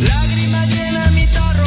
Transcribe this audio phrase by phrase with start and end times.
[0.00, 1.64] Lágrimas llenan mi tarro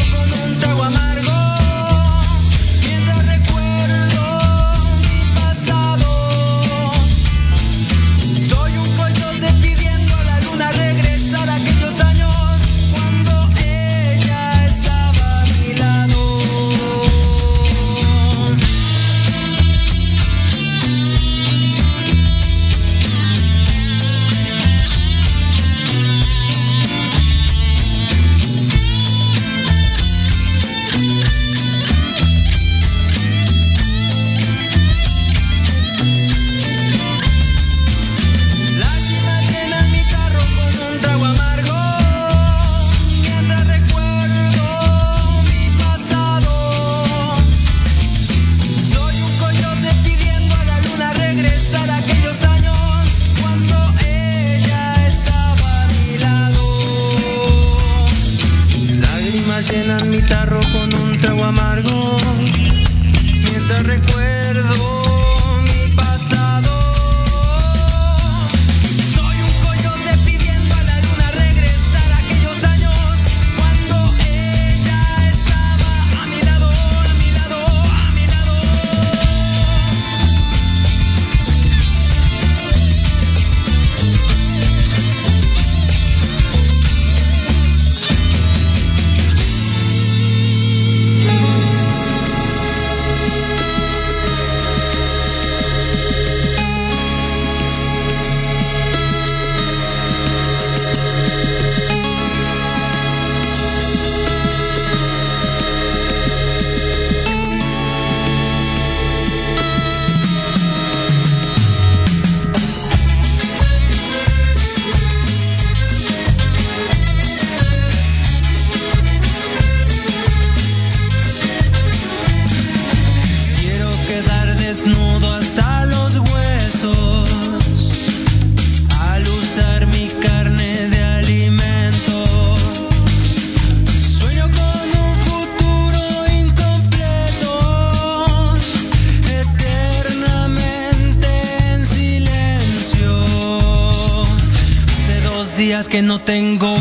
[145.98, 146.77] que no tengo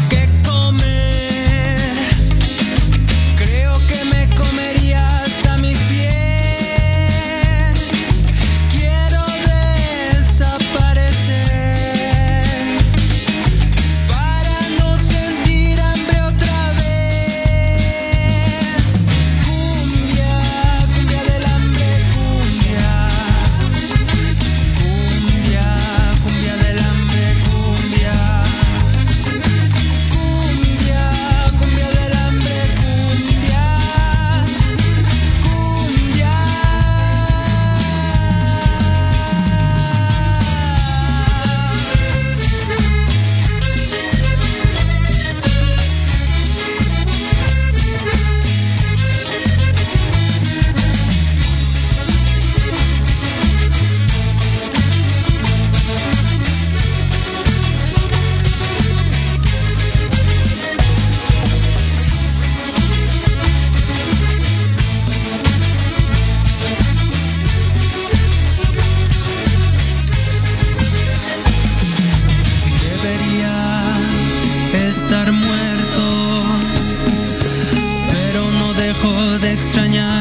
[79.76, 80.15] extrañar.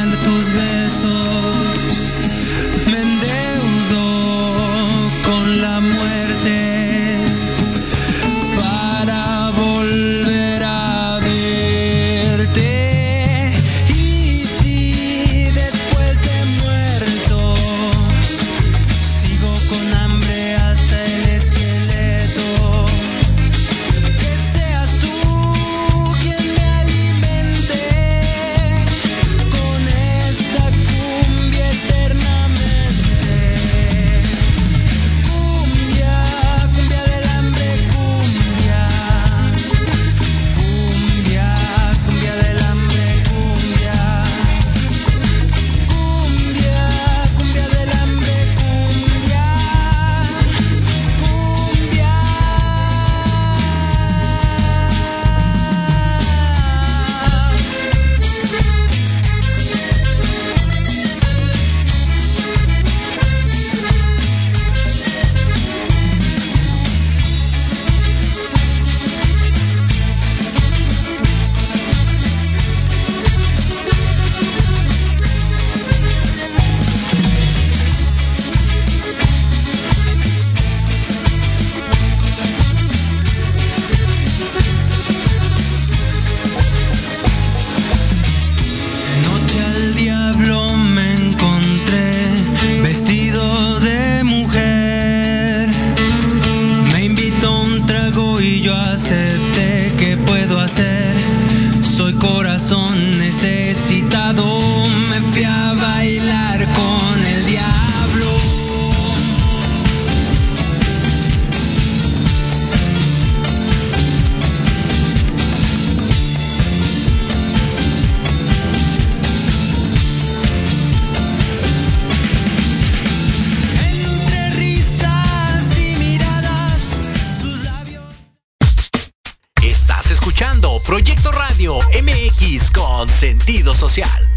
[133.76, 134.28] Social.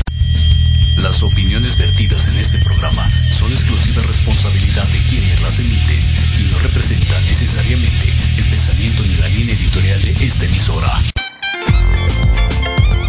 [0.97, 6.03] Las opiniones vertidas en este programa son exclusiva responsabilidad de quienes las emiten
[6.39, 10.99] y no representan necesariamente el pensamiento ni la línea editorial de esta emisora.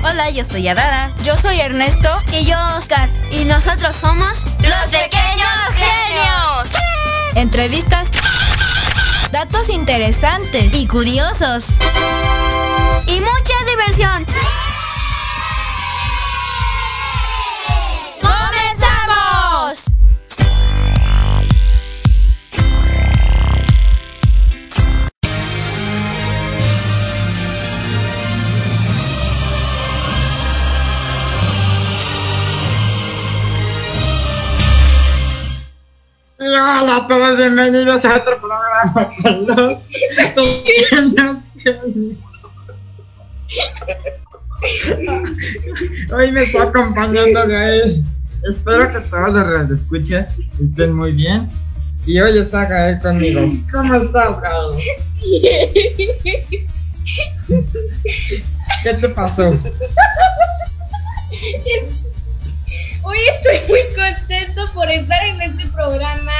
[0.02, 1.10] Hola, yo soy Adara.
[1.24, 2.08] Yo soy Ernesto.
[2.32, 3.08] Y yo, Oscar.
[3.32, 6.70] Y nosotros somos los pequeños genios.
[7.34, 8.10] Entrevistas,
[9.32, 11.66] datos interesantes y curiosos.
[13.06, 14.26] Y mucha diversión.
[36.80, 39.78] Hola a todos, bienvenidos a otro programa con los
[40.34, 42.16] pequeños genios.
[46.12, 48.02] Hoy me está acompañando Gael.
[48.48, 50.26] Espero que todos los que escuchen
[50.62, 51.50] estén muy bien.
[52.06, 53.42] Y hoy está Gael conmigo.
[53.70, 54.70] ¿Cómo estás, Gael?
[58.82, 59.54] ¿Qué te pasó?
[63.02, 66.32] Hoy estoy muy contento por estar en este programa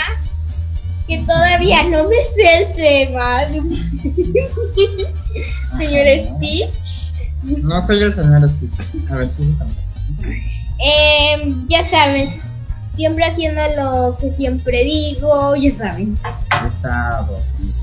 [1.07, 3.47] que todavía no me sé el tema.
[5.79, 7.13] Señor Stitch,
[7.63, 9.11] No soy el señor Stitch.
[9.11, 9.55] A ver si
[10.83, 12.41] eh, ya saben,
[12.95, 16.17] siempre haciendo lo que siempre digo, ya saben.
[16.67, 17.39] Estado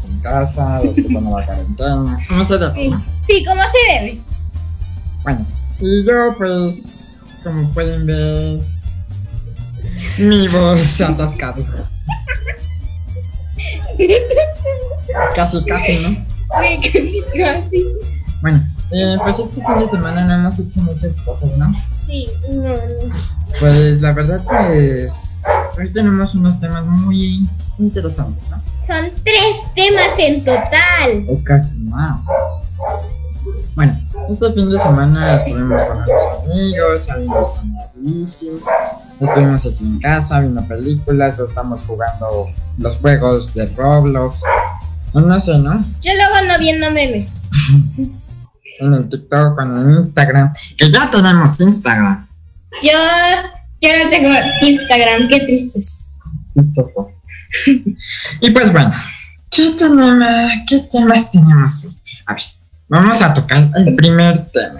[0.07, 2.19] en casa, la cuarentena.
[2.27, 2.91] ¿Cómo se te Sí,
[3.27, 4.19] sí, como se debe.
[5.23, 5.45] Bueno,
[5.79, 6.81] y yo pues,
[7.47, 8.59] como pueden ver,
[10.17, 11.63] mi voz se ha atascado.
[15.33, 16.09] Casi, casi, ¿no?
[16.09, 17.85] Uy, casi, casi.
[18.41, 18.61] Bueno,
[18.91, 21.73] eh, pues este fin de semana no hemos hecho muchas cosas, ¿no?
[22.05, 22.77] Sí, no, no.
[23.59, 25.41] Pues la verdad pues,
[25.77, 27.47] hoy tenemos unos temas muy
[27.79, 28.61] interesantes, ¿no?
[28.85, 31.25] Son tres temas en total.
[31.29, 32.19] O casi más.
[32.77, 33.16] Bueno,
[34.29, 38.49] este fin de semana estuvimos con nuestros amigos, salimos con la bici,
[39.19, 42.47] estuvimos aquí en casa viendo películas, o estamos jugando
[42.77, 44.41] los juegos de Roblox,
[45.13, 45.83] o no sé, ¿no?
[46.01, 47.31] Yo luego ando viendo memes.
[48.79, 52.27] En el TikTok, en el Instagram, que ya tenemos Instagram.
[52.83, 52.91] Yo,
[53.81, 54.29] yo no tengo
[54.61, 56.05] Instagram, qué tristes.
[58.41, 58.93] Y pues bueno,
[59.49, 60.51] ¿qué tenemos?
[60.67, 61.96] ¿Qué temas tenemos hoy?
[62.89, 64.79] Vamos a tocar el primer tema.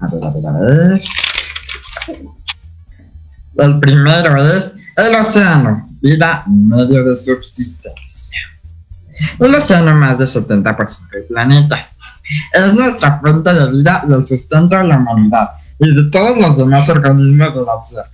[0.00, 1.02] A ver, a ver, a ver.
[3.58, 8.40] El primero es el océano, vida y medio de subsistencia.
[9.38, 11.88] El océano más del 70% del planeta.
[12.52, 16.56] Es nuestra fuente de vida y el sustento de la humanidad y de todos los
[16.56, 18.10] demás organismos de la Tierra.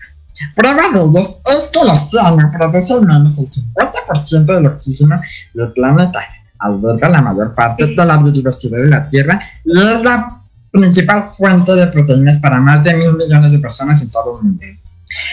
[0.55, 5.21] Prueba de ellos es que el océano produce al menos el 50% del oxígeno
[5.55, 6.21] del planeta,
[6.59, 11.75] alberga la mayor parte de la biodiversidad de la Tierra y es la principal fuente
[11.75, 14.65] de proteínas para más de mil millones de personas en todo el mundo.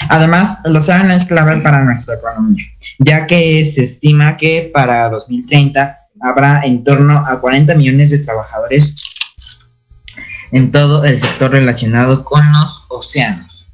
[0.10, 2.66] Además, el océano es clave para nuestra economía,
[3.00, 8.96] ya que se estima que para 2030 habrá en torno a 40 millones de trabajadores
[10.52, 13.68] en todo el sector relacionado con los océanos.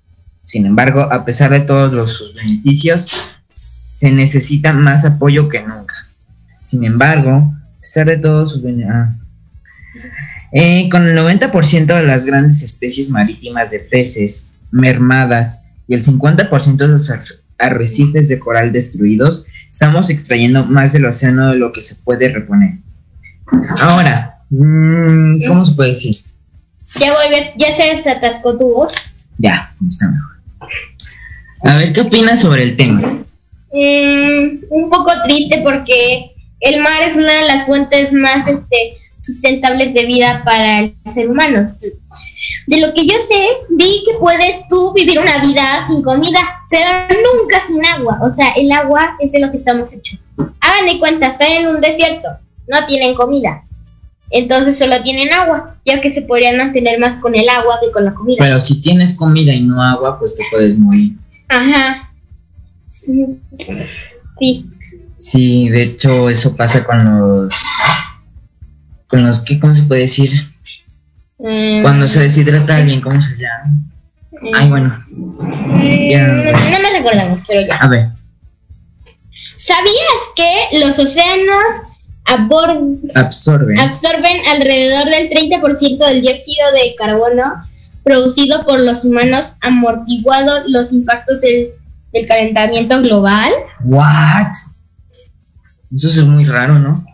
[0.43, 3.07] Sin embargo, a pesar de todos los, sus beneficios,
[3.47, 5.90] se necesita más apoyo que nunca.
[6.71, 7.31] Sin embargo,
[7.77, 9.09] a pesar de todos sus beneficios...
[10.53, 16.75] Eh, con el 90% de las grandes especies marítimas de peces mermadas y el 50%
[16.77, 17.23] de los ar-
[17.57, 22.77] arrecifes de coral destruidos, estamos extrayendo más del océano de lo que se puede reponer.
[23.79, 26.19] Ahora, mm, ¿cómo se puede decir?
[26.99, 28.93] Ya volvió, ya se desatascó tu voz.
[29.37, 30.31] Ya, está mejor.
[31.63, 33.01] A ver, ¿qué opinas sobre el tema?
[33.73, 36.30] Mm, un poco triste porque
[36.61, 41.29] el mar es una de las fuentes más este, sustentables de vida para el ser
[41.29, 41.69] humano.
[42.67, 46.39] De lo que yo sé, vi que puedes tú vivir una vida sin comida,
[46.69, 48.19] pero nunca sin agua.
[48.21, 50.19] O sea, el agua es de lo que estamos hechos.
[50.59, 52.29] Hagan de cuenta, están en un desierto,
[52.67, 53.63] no tienen comida.
[54.33, 58.05] entonces solo tienen agua, ya que se podrían mantener más con el agua que con
[58.05, 58.37] la comida.
[58.39, 61.13] Pero si tienes comida y no agua, pues te puedes morir.
[61.49, 62.13] Ajá.
[64.39, 64.65] Sí.
[65.21, 67.53] Sí, de hecho eso pasa con los...
[69.07, 70.31] Con los que, ¿cómo se puede decir?
[71.37, 73.73] Mm, Cuando se deshidrata alguien, ¿cómo se llama?
[74.41, 75.03] mm, Ay, bueno.
[75.09, 76.27] mm, ya.
[76.27, 77.75] no, no nos acordamos, pero ya.
[77.75, 78.09] A ver.
[79.57, 81.63] ¿Sabías que los océanos
[82.25, 83.79] abor- Absorbe.
[83.79, 87.63] absorben alrededor del 30% del dióxido de carbono
[88.03, 91.67] producido por los humanos, amortiguado los impactos del,
[92.13, 93.51] del calentamiento global?
[93.83, 94.47] What?
[95.93, 97.05] Eso es muy raro, ¿no?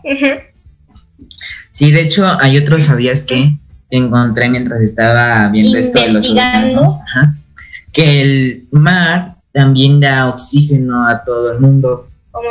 [1.70, 3.56] Sí, de hecho, hay otros, ¿sabías que
[3.90, 7.34] Encontré mientras estaba viendo esto de los océanos, ajá,
[7.90, 12.06] que el mar también da oxígeno a todo el mundo.
[12.30, 12.48] Como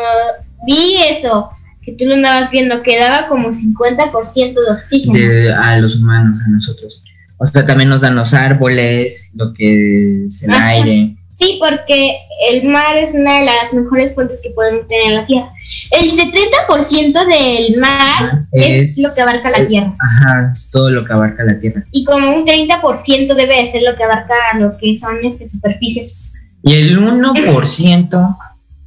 [0.66, 1.52] vi eso,
[1.84, 5.14] que tú lo andabas viendo, que daba como 50% de oxígeno.
[5.14, 7.04] de- a los humanos, a nosotros.
[7.38, 10.68] O sea, también nos dan los árboles, lo que es el Ajá.
[10.70, 11.17] aire.
[11.40, 12.18] Sí, porque
[12.50, 15.52] el mar es una de las mejores fuentes que podemos tener en la Tierra.
[15.92, 19.96] El 70% del mar es, es- lo que abarca la es- Tierra.
[20.00, 21.84] Ajá, es todo lo que abarca la Tierra.
[21.92, 26.34] Y como un 30% debe de ser lo que abarca lo que son este, superficies.
[26.64, 28.38] Y el 1%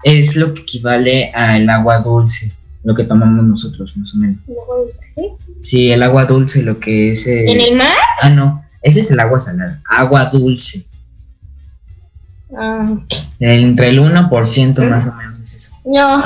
[0.03, 2.51] es lo que equivale al agua dulce,
[2.83, 4.39] lo que tomamos nosotros, más o menos.
[5.61, 7.27] Sí, el agua dulce, lo que es...
[7.29, 7.87] el- ¿En el mar?
[8.23, 10.85] Ah, no, ese es el agua salada, agua dulce.
[12.57, 12.97] Ah,
[13.39, 15.77] Entre el 1% más o menos es eso.
[15.85, 16.23] no.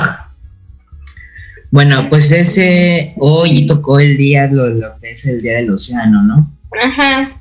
[1.71, 6.23] Bueno, pues ese hoy tocó el día, lo, lo que es el día del océano,
[6.23, 6.49] ¿no?
[6.81, 7.31] Ajá.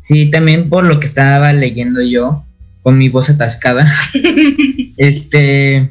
[0.00, 2.44] Sí, también por lo que estaba leyendo yo,
[2.82, 3.92] con mi voz atascada,
[4.96, 5.90] este,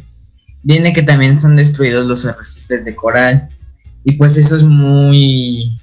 [0.63, 3.49] viene que también son destruidos los arrecifes de coral.
[4.03, 5.77] Y pues eso es muy,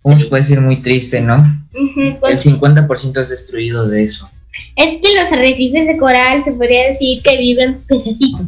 [0.00, 0.60] ¿cómo se puede decir?
[0.60, 1.36] Muy triste, ¿no?
[1.74, 4.30] Ujú, El pues, 50% es destruido de eso.
[4.76, 8.42] Es que los arrecifes de coral se podría decir que viven pececitos.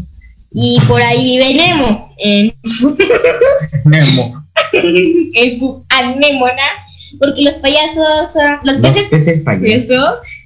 [0.53, 2.15] Y por ahí vive Nemo.
[2.19, 2.55] En
[3.85, 4.45] Nemo.
[4.73, 6.63] en su anémona,
[7.19, 9.85] porque los payasos, son- los Los peces peces payasos.
[9.91, 10.01] eso,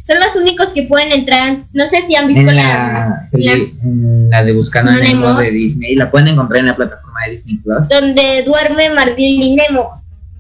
[0.07, 1.59] son los únicos que pueden entrar.
[1.73, 5.27] No sé si han visto En la, la, peli- en la de Buscando a Nemo.
[5.29, 7.89] Nemo de Disney, la pueden encontrar en la plataforma de Disney Plus.
[7.89, 9.93] donde duerme Martín y Nemo.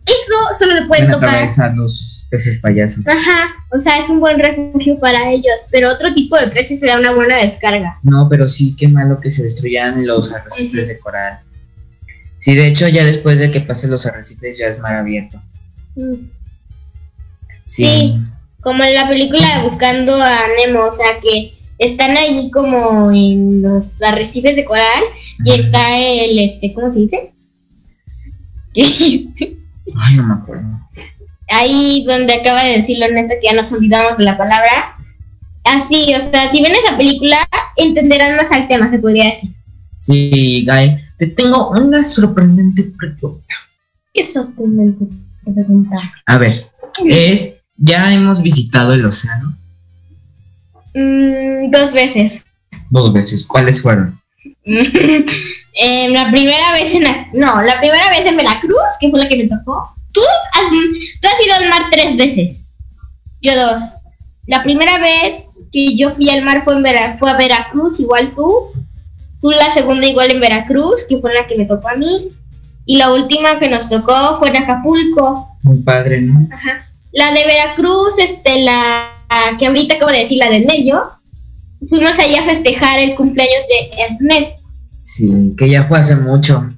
[0.05, 1.49] Eso solo le pueden tocar.
[1.77, 3.07] los peces payasos.
[3.07, 6.87] Ajá, o sea, es un buen refugio para ellos, pero otro tipo de peces se
[6.87, 7.99] da una buena descarga.
[8.03, 11.41] No, pero sí, qué malo que se destruyan los arrecifes de coral.
[12.39, 15.43] Sí, de hecho, ya después de que pasen los arrecifes ya es mar abierto.
[15.97, 16.15] Mm.
[17.67, 17.85] Sí.
[17.85, 18.21] Sí.
[18.63, 23.63] Como en la película de Buscando a Nemo, o sea que están ahí como en
[23.63, 25.03] los arrecifes de coral
[25.45, 27.33] y está el, este, ¿cómo se dice?
[29.97, 30.81] Ay, no me acuerdo.
[31.51, 34.95] Ahí donde acaba de decirlo Ernesto que ya nos olvidamos de la palabra.
[35.65, 37.37] Así, o sea, si ven esa película,
[37.77, 39.51] entenderán más al tema, se podría decir.
[40.01, 43.55] Sí, Guy, te tengo una sorprendente pregunta.
[44.15, 45.05] Qué sorprendente
[45.45, 45.97] pregunta.
[46.27, 46.67] A ver,
[47.05, 49.57] es, ya hemos visitado el océano
[50.95, 52.45] Mm, dos veces.
[52.91, 53.45] dos veces.
[53.47, 54.21] ¿Cuáles fueron?
[55.83, 59.37] Em, la primera vez en no, la primera vez en Veracruz, que fue la que
[59.37, 59.95] me tocó.
[60.13, 60.71] Tú has,
[61.21, 62.71] tú has ido al mar tres veces.
[63.43, 63.83] Yo dos.
[64.47, 68.35] La primera vez que yo fui al mar fue, en Vera- fue a Veracruz, igual
[68.35, 68.71] tú.
[69.41, 72.29] Tú la segunda igual en Veracruz, que fue la que me tocó a mí.
[72.85, 75.49] Y la última que nos tocó fue en Acapulco.
[75.63, 76.49] Muy padre, ¿no?
[77.13, 79.11] La de Veracruz, este, la
[79.59, 81.03] que ahorita acabo de decir, la de medio.
[81.89, 84.53] Fuimos allí a festejar el cumpleaños de Ernest.
[85.03, 86.75] Sí, que ya fue hace mucho.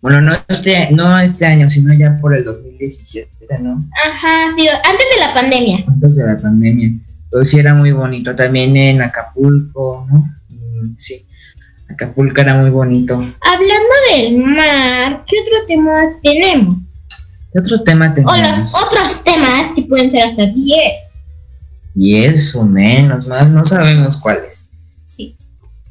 [0.00, 2.44] Bueno, no este, no este año, sino ya por el
[2.78, 3.78] 2017, ¿no?
[4.04, 5.84] Ajá, sí, antes de la pandemia.
[5.88, 6.90] Antes de la pandemia.
[7.30, 8.34] Pero sí era muy bonito.
[8.36, 10.18] También en Acapulco, ¿no?
[10.48, 11.26] Mm, Sí,
[11.90, 13.14] Acapulco era muy bonito.
[13.14, 15.92] Hablando del mar, ¿qué otro tema
[16.22, 16.76] tenemos?
[17.52, 18.38] ¿Qué otro tema O tenemos?
[18.38, 20.78] los otros temas que pueden ser hasta 10.
[21.94, 24.68] Y eso, menos, más, no sabemos cuáles.
[25.06, 25.34] Sí.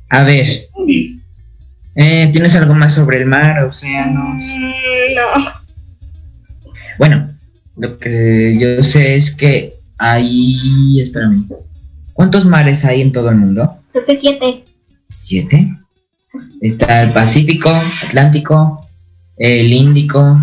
[0.10, 0.46] A ver,
[1.96, 4.44] eh, ¿tienes algo más sobre el mar, océanos?
[4.44, 5.65] Mm, no.
[6.98, 7.30] Bueno,
[7.78, 11.48] lo que yo sé es que hay, espérame,
[12.14, 13.78] ¿cuántos mares hay en todo el mundo?
[13.92, 14.64] Creo que 7.
[15.10, 15.78] Siete.
[16.62, 17.70] Está el Pacífico,
[18.04, 18.86] Atlántico,
[19.38, 20.40] el Índico,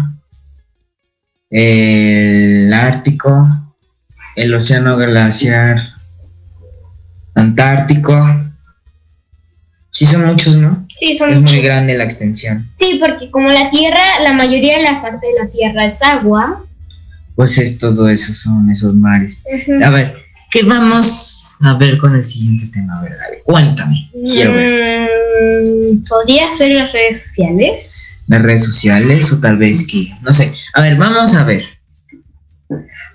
[1.50, 3.74] el Ártico,
[4.36, 5.94] el Océano Glaciar,
[7.34, 8.14] Antártico.
[9.90, 10.81] Sí, son muchos, ¿no?
[11.04, 12.68] Sí, Es muy grande la extensión.
[12.78, 16.64] Sí, porque como la tierra, la mayoría de la parte de la tierra es agua.
[17.34, 19.42] Pues es todo eso, son esos mares.
[19.84, 20.14] A ver,
[20.52, 23.00] ¿qué vamos a ver con el siguiente tema?
[23.00, 24.10] A ver, Gaby, cuéntame.
[24.24, 25.10] Quiero ver.
[25.64, 27.94] mm, Podría ser las redes sociales.
[28.28, 30.54] Las redes sociales o tal vez que, no sé.
[30.74, 31.64] A ver, vamos a ver.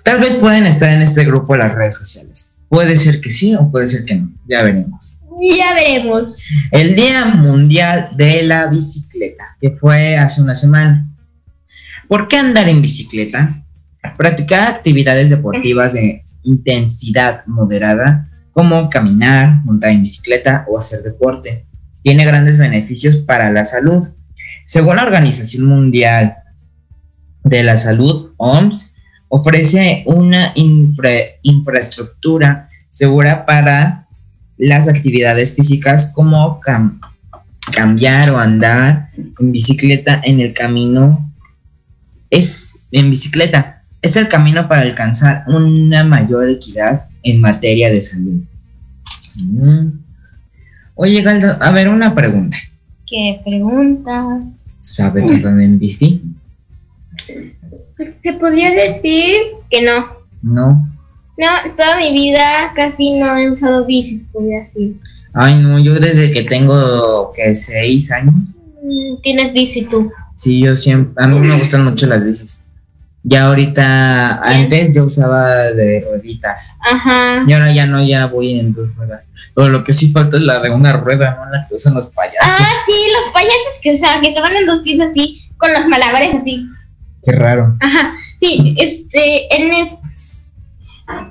[0.04, 2.50] Tal vez pueden estar en este grupo las redes sociales.
[2.68, 4.30] Puede ser que sí o puede ser que no.
[4.46, 5.07] Ya veremos.
[5.40, 6.42] Ya veremos.
[6.70, 11.06] El Día Mundial de la Bicicleta, que fue hace una semana.
[12.08, 13.62] ¿Por qué andar en bicicleta?
[14.16, 21.66] Practicar actividades deportivas de intensidad moderada, como caminar, montar en bicicleta o hacer deporte,
[22.02, 24.08] tiene grandes beneficios para la salud.
[24.64, 26.36] Según la Organización Mundial
[27.44, 28.94] de la Salud, OMS,
[29.28, 34.07] ofrece una infra- infraestructura segura para
[34.58, 36.98] las actividades físicas como cam-
[37.72, 41.30] cambiar o andar en bicicleta en el camino
[42.30, 48.40] es en bicicleta es el camino para alcanzar una mayor equidad en materia de salud.
[49.34, 49.88] Mm.
[50.94, 52.56] Oye, Galdo, a ver una pregunta.
[53.06, 54.40] ¿Qué pregunta?
[54.80, 56.22] ¿Sabes andar en bici?
[58.22, 59.34] Se podría decir
[59.70, 60.06] que no.
[60.42, 60.88] No.
[61.38, 64.96] No, toda mi vida casi no he usado bici, podría decir.
[65.32, 68.34] Ay, no, yo desde que tengo que seis años,
[68.80, 70.10] Mm, Tienes bici tú.
[70.36, 72.60] sí, yo siempre, a mí me gustan mucho las bicis.
[73.24, 76.70] Ya ahorita, antes yo usaba de rueditas.
[76.80, 77.44] Ajá.
[77.46, 79.24] Y ahora ya no, ya voy en dos ruedas.
[79.54, 81.50] Pero lo que sí falta es la de una rueda, ¿no?
[81.50, 82.38] La que usan los payasos.
[82.40, 85.72] Ah, sí, los payasos que, o sea, que se van en dos pies así, con
[85.72, 86.64] los malabares así.
[87.24, 87.76] Qué raro.
[87.80, 89.97] Ajá, sí, este, en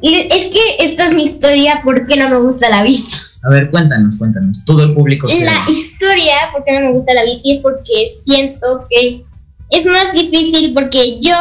[0.02, 3.16] y es que esta es mi historia, ¿por qué no me gusta la bici?
[3.44, 4.66] A ver, cuéntanos, cuéntanos.
[4.66, 5.28] Todo el público.
[5.28, 7.54] La historia, ¿por qué no me gusta la bici?
[7.54, 9.24] Es porque siento que
[9.70, 11.36] es más difícil porque yo,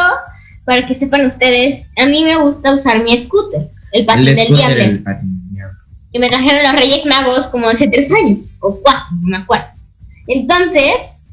[0.64, 4.54] para que sepan ustedes, a mí me gusta usar mi scooter, el patín El del
[4.54, 4.82] diablo.
[4.82, 5.36] el patín
[6.16, 9.66] que me trajeron los Reyes Magos como hace tres años, o cuatro, no me acuerdo.
[10.26, 11.24] Entonces,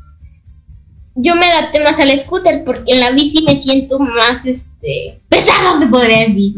[1.16, 5.80] yo me adapté más al scooter porque en la bici me siento más, este, pesado,
[5.80, 6.56] se podría decir.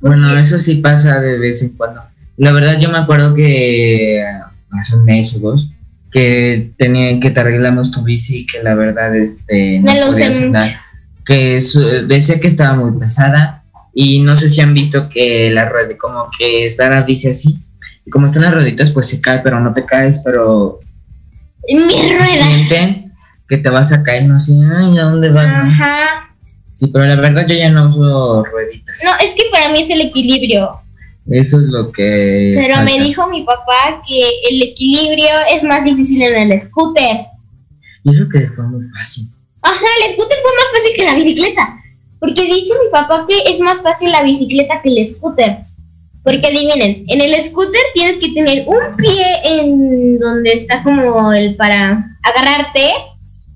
[0.00, 2.02] Bueno, eso sí pasa de vez en cuando.
[2.36, 4.24] La verdad, yo me acuerdo que
[4.72, 5.70] hace un mes o dos
[6.12, 10.30] que tenía que te arreglamos tu bici y que la verdad este no Me podías
[10.30, 10.44] mucho.
[10.46, 10.64] andar.
[11.24, 13.62] Que su- decía que estaba muy pesada
[13.94, 17.58] y no sé si han visto que la rueda como que está la bici así
[18.06, 20.80] y como están las rueditas pues se cae pero no te caes pero
[21.68, 22.26] mi rueda.
[22.26, 23.12] sienten
[23.48, 25.70] que te vas a caer no sé ay a dónde vas no?
[26.80, 29.90] Sí pero la verdad yo ya no uso rueditas No, es que para mí es
[29.90, 30.70] el equilibrio.
[31.30, 36.22] eso es lo que Pero me dijo mi papá que el equilibrio es más difícil
[36.22, 37.26] en el scooter.
[38.04, 39.26] y eso que fue muy fácil
[39.62, 41.76] Ajá, el scooter fue más fácil que la bicicleta.
[42.18, 45.58] Porque dice mi papá que es más fácil la bicicleta que el scooter.
[46.24, 51.56] Porque adivinen, en el scooter tienes que tener un pie en donde está como el
[51.56, 52.80] para agarrarte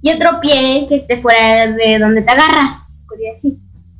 [0.03, 3.55] y otro pie que esté fuera de donde te agarras, podría decir.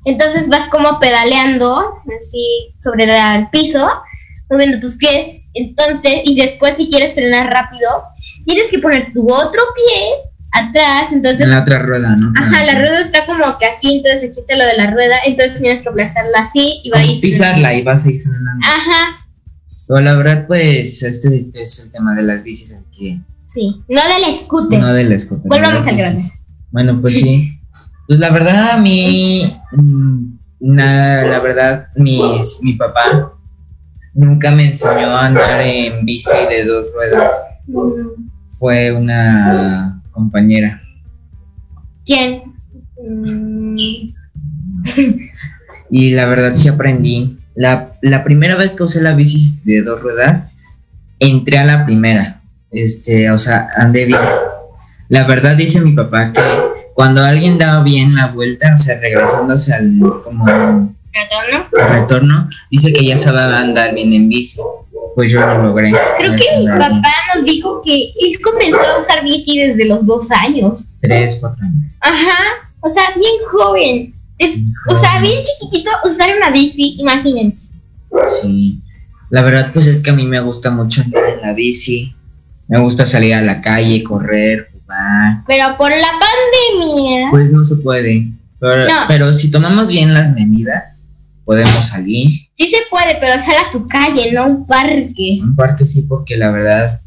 [0.05, 3.89] Entonces vas como pedaleando así sobre la- el piso,
[4.51, 5.41] moviendo tus pies.
[5.55, 7.89] Entonces, y después si quieres frenar rápido,
[8.45, 10.15] tienes que poner tu otro pie
[10.53, 11.13] atrás.
[11.13, 14.41] Entonces en la otra rueda no Ajá, la rueda está como que así, entonces aquí
[14.41, 17.21] está lo de la rueda, entonces tienes que aplastarla así y va a ir.
[17.21, 19.17] pisarla y vas a ir frenando Ajá,
[19.89, 23.83] pero la verdad pues este, este es el tema de las bicis aquí sí.
[23.89, 24.81] No del scooter.
[24.81, 26.33] no del scooter Volvamos al bicis.
[26.71, 27.54] bueno pues sí
[28.07, 30.25] pues la verdad a mí mm,
[30.61, 33.33] na- la verdad mis, mi papá
[34.15, 37.33] nunca me enseñó a andar en bici de dos ruedas
[38.59, 40.81] fue una compañera
[42.07, 42.43] ¿Quién?
[45.91, 47.39] Y la verdad sí aprendí.
[47.55, 50.51] La, la primera vez que usé la bici de dos ruedas,
[51.19, 52.41] entré a la primera.
[52.71, 54.21] Este, o sea, andé bien.
[55.09, 56.41] La verdad dice mi papá que
[56.95, 60.47] cuando alguien da bien la vuelta, o sea, regresándose al como
[61.13, 61.67] ¿Retorno?
[61.71, 64.61] retorno, dice que ya sabe andar bien en bici.
[65.15, 65.93] Pues yo lo logré.
[66.19, 70.31] Creo que mi papá nos dijo que él comenzó a usar bici desde los dos
[70.33, 70.87] años.
[71.01, 71.95] Tres, cuatro años.
[72.01, 74.15] Ajá, o sea, bien joven.
[74.39, 77.67] Es, o sea, bien chiquitito usar una bici, imagínense.
[78.41, 78.81] Sí.
[79.31, 82.15] La verdad, pues es que a mí me gusta mucho andar en la bici.
[82.67, 84.71] Me gusta salir a la calle, correr,
[85.47, 87.31] Pero por la pandemia.
[87.31, 88.29] Pues no se puede.
[88.59, 88.93] Pero, No.
[89.09, 90.85] pero si tomamos bien las medidas,
[91.45, 92.41] podemos salir.
[92.57, 95.41] Sí se puede, pero sal a tu calle, no a un parque.
[95.43, 97.01] Un parque sí, porque la verdad,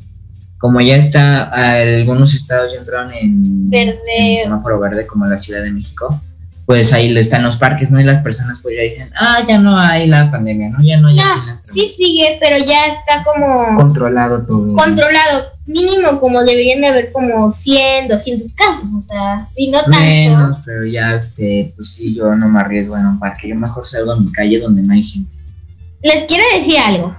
[0.59, 3.95] como ya está, algunos estados ya entraron en, Verde.
[4.39, 6.21] en semáforo verde, como la Ciudad de México,
[6.65, 7.99] pues ahí están los parques, ¿no?
[7.99, 10.83] Y las personas pues ya dicen, ah, ya no hay la pandemia, ¿no?
[10.83, 11.23] Ya no hay No,
[11.63, 14.75] sí sigue, pero ya está como controlado todo.
[14.75, 15.56] controlado.
[15.67, 19.99] Mínimo como deberían de haber como 100, 200 casos, o sea, si no tanto.
[19.99, 23.85] Menos, pero ya, este, pues sí, yo no me arriesgo en un parque, yo mejor
[23.85, 25.35] salgo a mi calle donde no hay gente.
[26.01, 27.13] Les quiero decir algo.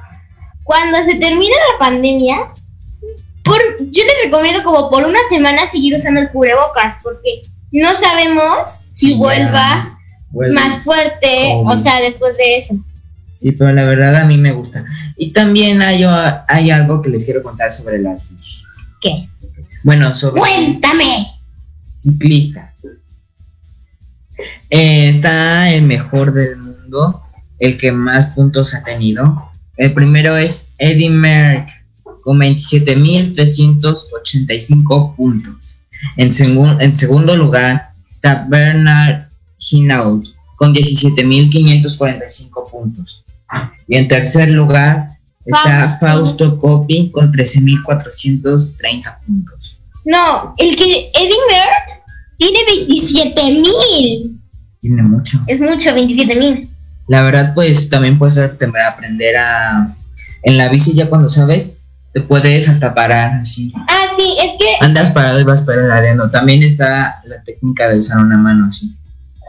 [0.64, 2.38] Cuando se termine la pandemia,
[3.44, 3.58] por,
[3.90, 9.16] yo les recomiendo como por una semana seguir usando el cubrebocas, porque no sabemos si
[9.18, 9.98] vuelva
[10.30, 10.54] Vuelve.
[10.54, 12.74] más fuerte, o sea, después de eso.
[13.32, 14.84] Sí, pero la verdad a mí me gusta.
[15.18, 16.04] Y también hay,
[16.48, 18.28] hay algo que les quiero contar sobre las.
[19.00, 19.28] ¿Qué?
[19.82, 21.26] Bueno, sobre Cuéntame.
[22.00, 22.72] ciclista.
[24.70, 27.22] Eh, está el mejor del mundo,
[27.58, 29.50] el que más puntos ha tenido.
[29.76, 31.68] El primero es Eddie Merck
[32.22, 35.78] con 27.385 puntos.
[36.16, 39.24] En, segun- en segundo lugar está Bernard
[39.70, 40.26] Hinault
[40.56, 43.24] con 17.545 puntos.
[43.86, 45.10] Y en tercer lugar
[45.44, 46.58] está Fausto.
[46.58, 49.78] Coppi con 13.430 puntos.
[50.04, 52.02] No, el que Eddie Merck
[52.38, 54.40] tiene 27 mil.
[54.80, 55.40] Tiene mucho.
[55.46, 56.68] Es mucho, 27 mil.
[57.08, 59.94] La verdad, pues también puedes ap- aprender a.
[60.42, 61.72] En la bici, ya cuando sabes,
[62.12, 63.72] te puedes hasta parar así.
[63.88, 66.30] Ah, sí, es que Andas parado y vas pedaleando.
[66.30, 68.94] También está la técnica de usar una mano así.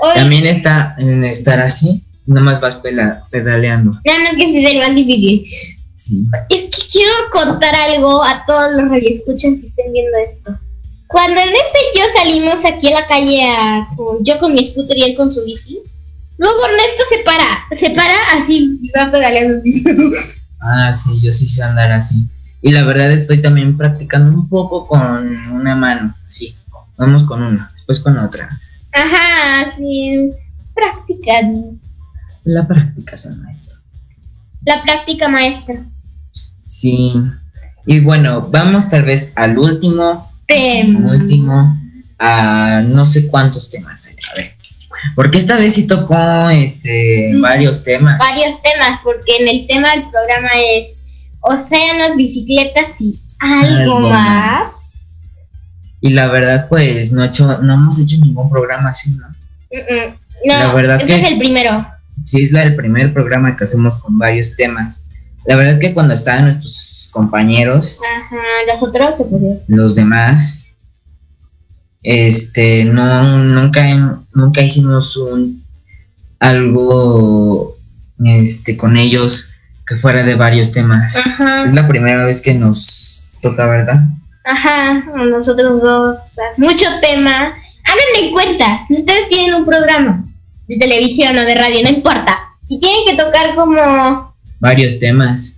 [0.01, 3.91] hoy, También está en estar así, nomás vas pela- pedaleando.
[4.05, 5.45] nada más que ese es el más difícil.
[5.95, 6.23] Sí.
[6.49, 10.57] Es que quiero contar algo a todos los radioescuchas que estén viendo esto.
[11.07, 14.97] Cuando Ernesto y yo salimos aquí a la calle, a- con- yo con mi scooter
[14.97, 15.79] y él con su bici,
[16.37, 19.61] luego Ernesto se para, se para así y va pedaleando.
[20.61, 22.15] Ah, sí, yo sí sé andar así.
[22.61, 26.13] Y la verdad, estoy también practicando un poco con una mano.
[26.27, 26.53] Sí,
[26.97, 28.49] vamos con una, después con otra.
[28.91, 30.31] Ajá, así,
[30.75, 31.75] practicando.
[32.43, 33.79] La práctica es el maestro.
[34.65, 35.83] La práctica maestra.
[36.67, 37.13] Sí.
[37.85, 41.77] Y bueno, vamos tal vez al último Em, último
[42.17, 44.15] a no sé cuántos temas hay.
[44.31, 44.53] A ver.
[45.15, 48.17] Porque esta vez sí tocó este varios temas.
[48.17, 51.05] varios temas, porque en el tema del programa es
[51.41, 55.19] océanos, bicicletas y algo, Algo más.
[56.01, 59.27] Y la verdad, pues no he hecho, no hemos hecho ningún programa así, ¿no?
[60.45, 61.85] No, La verdad este que- es el primero.
[62.29, 65.01] Sí, es la del primer programa que hacemos con varios temas.
[65.47, 68.37] La verdad que cuando estaban nuestros compañeros, Ajá,
[68.71, 69.25] los otros
[69.67, 70.63] los demás,
[72.03, 73.83] este, no, nunca,
[74.31, 75.63] nunca hicimos un
[76.37, 77.75] algo,
[78.23, 79.49] este, con ellos
[79.87, 81.15] que fuera de varios temas.
[81.15, 84.03] Ajá, Es la primera vez que nos toca, ¿verdad?
[84.43, 86.19] ajá, nosotros dos.
[86.23, 87.53] o sea, mucho tema.
[87.85, 90.28] Hagan de cuenta, si ustedes tienen un programa
[90.69, 94.33] de televisión o de radio, no importa, y tienen que tocar como.
[94.59, 95.53] Varios temas.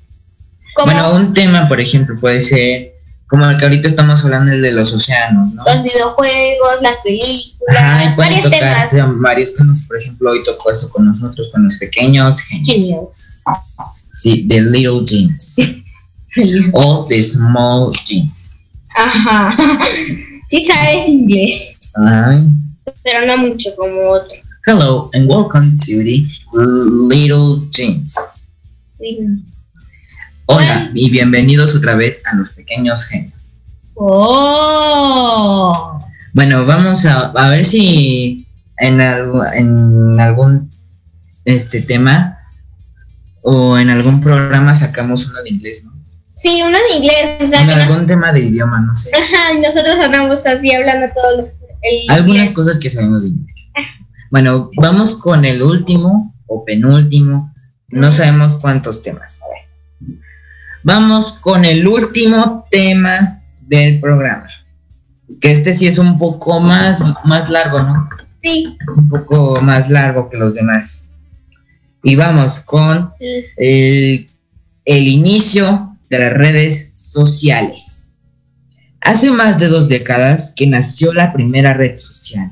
[0.85, 2.93] Bueno, un tema, por ejemplo, puede ser
[3.27, 5.63] como el que ahorita estamos hablando, el de los océanos, ¿no?
[5.65, 9.19] los videojuegos, las películas, Ajá, varios tocar temas.
[9.21, 9.83] varios temas.
[9.87, 12.65] Por ejemplo, hoy tocó eso con nosotros, con los pequeños genios.
[12.67, 13.25] Genios.
[14.13, 15.55] Sí, The Little Jeans.
[16.73, 18.31] o The Small Jeans.
[18.95, 19.57] Ajá.
[20.49, 22.43] Sí sabes inglés, Ay.
[23.03, 24.35] pero no mucho como otro.
[24.65, 28.15] Hello and welcome to the Little Jeans.
[30.45, 33.33] Hola y bienvenidos otra vez a los pequeños genios.
[33.95, 35.73] Oh.
[36.33, 38.47] Bueno, vamos a, a ver si
[38.77, 40.71] en, algo- en algún
[41.45, 42.37] este tema
[43.41, 45.91] o en algún programa sacamos uno de inglés, ¿no?
[46.35, 49.09] Sí, uno de inglés, o sea En no- algún tema de idioma, no sé.
[49.13, 51.47] Ajá, nosotros andamos así hablando todo lo-
[51.83, 52.51] el Algunas inglés.
[52.51, 53.50] cosas que sabemos de inglés.
[54.31, 57.53] Bueno, vamos con el último o penúltimo.
[57.89, 59.39] No sabemos cuántos temas.
[59.41, 60.17] A ver.
[60.83, 64.47] Vamos con el último tema del programa.
[65.41, 68.09] Que este sí es un poco más, más largo, ¿no?
[68.41, 71.05] Sí, Un poco más largo que los demás.
[72.01, 73.45] Y vamos con sí.
[73.57, 74.29] el,
[74.85, 78.11] el inicio de las redes sociales.
[79.01, 82.51] Hace más de dos décadas que nació la primera red social.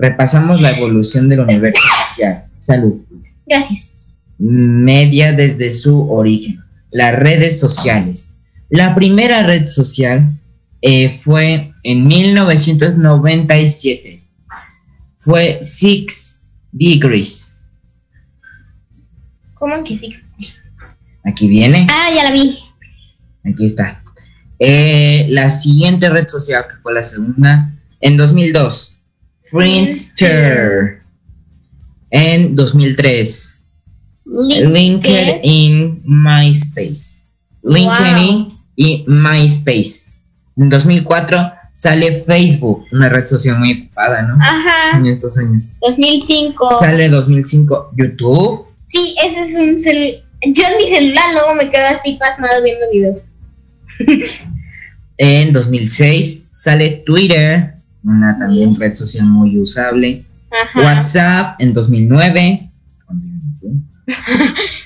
[0.00, 2.46] Repasamos la evolución del universo social.
[2.58, 3.02] Salud.
[3.46, 3.96] gracias.
[4.38, 6.64] Media desde su origen.
[6.90, 8.30] Las redes sociales.
[8.70, 10.32] La primera red social
[10.80, 14.22] eh, fue en 1997.
[15.18, 16.40] Fue Six
[16.72, 17.52] Degrees.
[19.54, 20.14] ¿Cómo que sí?
[21.24, 21.86] Aquí viene.
[21.90, 22.58] Ah, ya la vi.
[23.44, 24.02] Aquí está.
[24.58, 28.89] Eh, la siguiente red social, que fue la segunda, en 2002,
[29.50, 31.00] Friendster.
[32.10, 33.56] En 2003,
[34.26, 37.22] LinkedIn, MySpace.
[37.62, 40.10] LinkedIn y MySpace.
[40.56, 44.36] En 2004 sale Facebook, una red social muy ocupada, ¿no?
[44.40, 44.98] Ajá.
[44.98, 45.68] En estos años.
[45.80, 46.78] 2005.
[46.78, 48.66] Sale 2005 YouTube.
[48.86, 52.90] Sí, ese es un cel Yo en mi celular luego me quedo así pasmado viendo
[52.92, 53.20] videos.
[55.22, 60.24] En 2006 sale Twitter, una también red social muy usable.
[60.50, 60.80] Ajá.
[60.80, 62.70] WhatsApp en 2009.
[63.06, 63.82] cuando yo nací.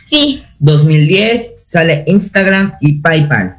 [0.05, 0.43] Sí.
[0.59, 3.59] 2010 sale Instagram y PayPal.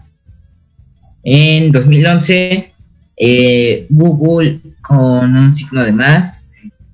[1.24, 2.72] En 2011
[3.18, 6.44] eh, Google con un signo de más.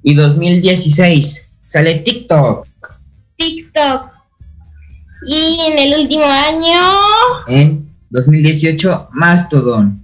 [0.03, 2.67] Y 2016 sale TikTok.
[3.37, 4.09] TikTok.
[5.27, 6.79] Y en el último año.
[7.47, 10.00] En 2018 Mastodon.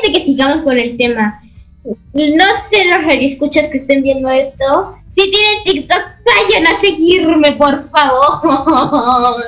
[0.00, 1.42] Antes de que sigamos con el tema,
[1.74, 4.96] no sé los radioescuchas que estén viendo esto.
[5.14, 9.44] Si tienen TikTok, vayan a seguirme, por favor.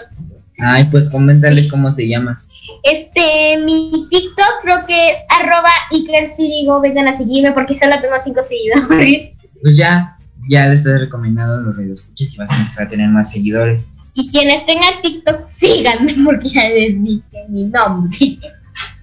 [0.58, 2.42] Ay, pues coméntales cómo te llamas.
[2.82, 6.80] Este, mi TikTok creo que es arroba Iker Sirigo.
[6.80, 9.30] Vengan a seguirme porque solo tengo cinco seguidores.
[9.62, 13.30] Pues ya, ya le estás recomendando los radioescuchas y vas a empezar a tener más
[13.30, 13.86] seguidores.
[14.14, 18.38] Y quienes tengan TikTok, síganme porque ya les dije mi nombre.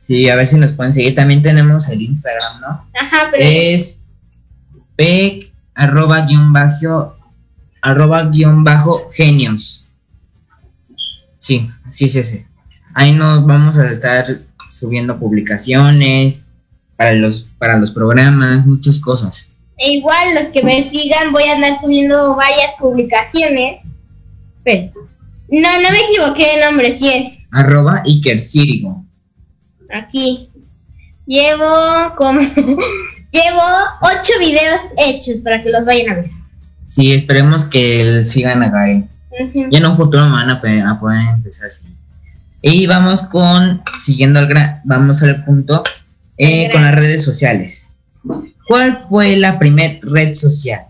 [0.09, 1.13] Sí, a ver si nos pueden seguir.
[1.13, 2.67] También tenemos el Instagram, ¿no?
[2.99, 3.99] Ajá, pero Es
[4.95, 7.15] pec arroba guion bajo
[7.79, 9.85] arroba guion bajo genios.
[11.37, 12.47] Sí, sí es ese.
[12.95, 14.25] Ahí nos vamos a estar
[14.67, 16.47] subiendo publicaciones
[16.97, 19.51] para los, para los programas, muchas cosas.
[19.77, 23.83] e igual los que me sigan voy a andar subiendo varias publicaciones.
[24.63, 24.91] Pero,
[25.51, 27.37] no, no me equivoqué de nombre, sí es.
[27.51, 29.05] Arroba Iker Sirigo.
[29.93, 30.49] Aquí.
[31.25, 32.39] Llevo como.
[33.31, 33.61] Llevo
[34.01, 36.31] ocho videos hechos para que los vayan a ver.
[36.85, 39.05] Sí, esperemos que sigan a Gael.
[39.29, 39.67] Ujú.
[39.69, 41.85] Y en un futuro me van a, a poder empezar así.
[42.61, 45.83] Y vamos con, siguiendo al gran, vamos al punto,
[46.37, 47.89] eh, con las redes sociales.
[48.67, 50.81] ¿Cuál fue la primer red social?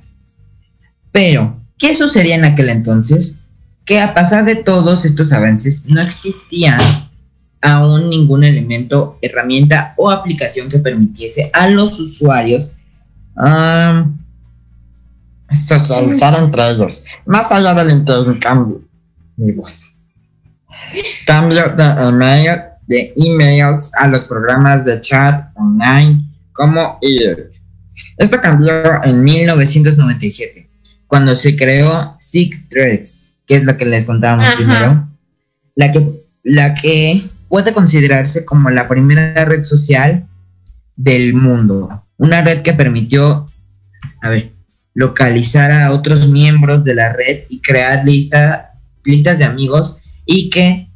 [1.12, 3.44] Pero, ¿qué sucedía en aquel entonces?
[3.86, 7.09] Que a pesar de todos estos avances, no existía
[7.62, 12.76] aún ningún elemento, herramienta o aplicación que permitiese a los usuarios
[13.36, 14.20] am,
[15.56, 18.82] Socializar entre ellos, más allá del intercambio
[19.36, 19.94] de voz.
[21.26, 27.52] Cambio de email, de emails a los programas de chat online como IRC.
[28.18, 28.72] Esto cambió
[29.04, 30.70] en 1997,
[31.08, 34.56] cuando se creó Six Threads, que es la que les contábamos Ajá.
[34.56, 35.08] primero,
[35.76, 36.08] la que,
[36.44, 40.28] la que puede considerarse como la primera red social
[40.96, 42.04] del mundo.
[42.18, 43.48] Una red que permitió,
[44.22, 44.52] a ver,
[44.94, 50.90] localizar a otros miembros de la red y crear lista, listas de amigos y que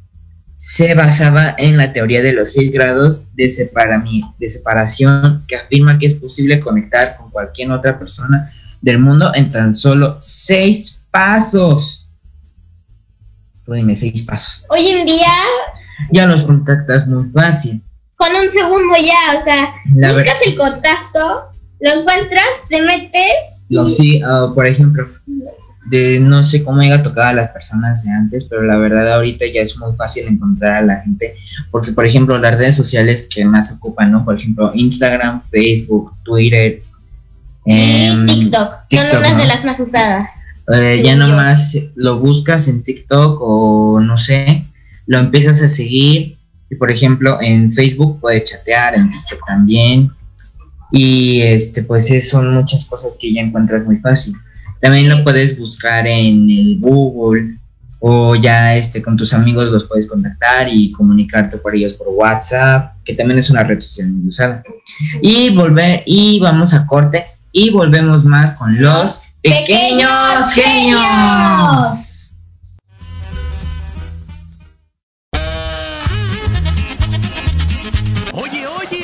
[0.56, 3.44] se basaba en la teoría de los seis grados de,
[4.38, 9.50] de separación que afirma que es posible conectar con cualquier otra persona del mundo en
[9.50, 12.06] tan solo seis pasos.
[13.66, 14.64] Dime, seis pasos.
[14.68, 15.32] Hoy en día,
[16.10, 17.82] Ya los contactas muy fácil.
[18.16, 23.60] con un segundo ya, o sea, La buscas el contacto, lo encuentras, te metes.
[23.68, 25.08] Lo sí, ah, por ejemplo,
[25.86, 29.44] de no sé cómo haya tocado a las personas de antes, pero la verdad ahorita
[29.52, 31.34] ya es muy fácil encontrar a la gente,
[31.70, 34.24] porque por ejemplo las redes sociales que más ocupan, ¿no?
[34.24, 36.80] Por ejemplo, Instagram, Facebook, Twitter,
[37.66, 38.88] y TikTok.
[38.88, 39.38] TikTok, Son unas ¿no?
[39.38, 40.30] de las más usadas.
[40.68, 41.18] eh, ya yo.
[41.18, 44.64] nomás lo buscas en TikTok o no sé,
[45.06, 46.38] lo empiezas a seguir
[46.70, 50.10] y por ejemplo en Facebook puedes chatear, en TikTok también
[50.92, 54.34] y este pues es- son muchas cosas que ya encuentras muy fácil.
[54.80, 57.56] También lo puedes buscar en el Google
[58.00, 62.96] o ya este con tus amigos los puedes contactar y comunicarte por ellos por WhatsApp,
[63.02, 64.62] que también es una red social muy usada.
[65.22, 72.03] Y volver y vamos a corte y volvemos más con los pequeños Pequeños genios.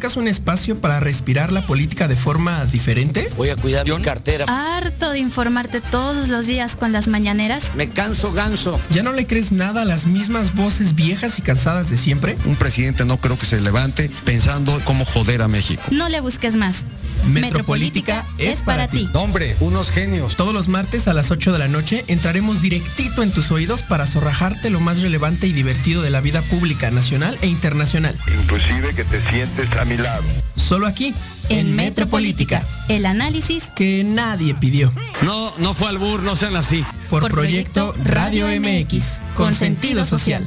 [0.00, 3.30] ¿Buscas un espacio para respirar la política de forma diferente?
[3.36, 4.46] Voy a cuidar mi cartera.
[4.48, 7.74] Harto de informarte todos los días con las mañaneras.
[7.74, 8.80] Me canso ganso.
[8.88, 12.38] ¿Ya no le crees nada a las mismas voces viejas y cansadas de siempre?
[12.46, 15.82] Un presidente no creo que se levante pensando cómo joder a México.
[15.90, 16.76] No le busques más.
[17.24, 19.08] Metropolítica es para ti.
[19.14, 20.36] Hombre, unos genios.
[20.36, 24.06] Todos los martes a las 8 de la noche entraremos directito en tus oídos para
[24.06, 28.16] zorrajarte lo más relevante y divertido de la vida pública nacional e internacional.
[28.42, 30.24] Inclusive que te sientes a mi lado.
[30.56, 31.14] Solo aquí,
[31.48, 34.92] En Metropolítica, el análisis que nadie pidió.
[35.22, 36.84] No, no fue albur, no sean así.
[37.08, 40.46] Por, Por Proyecto Proyecto Radio MX, con sentido social.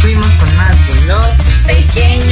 [0.00, 1.26] Fuimos con más de los
[1.66, 2.31] Pequeño.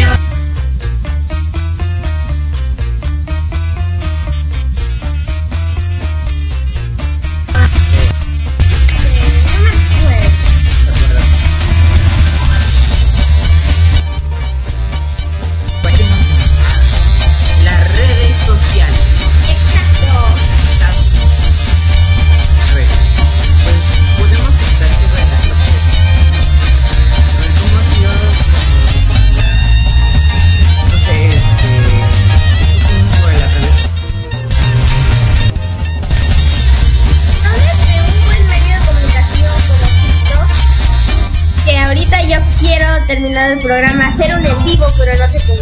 [42.61, 45.61] Quiero terminar el programa, hacer un en vivo, pero no sé cómo.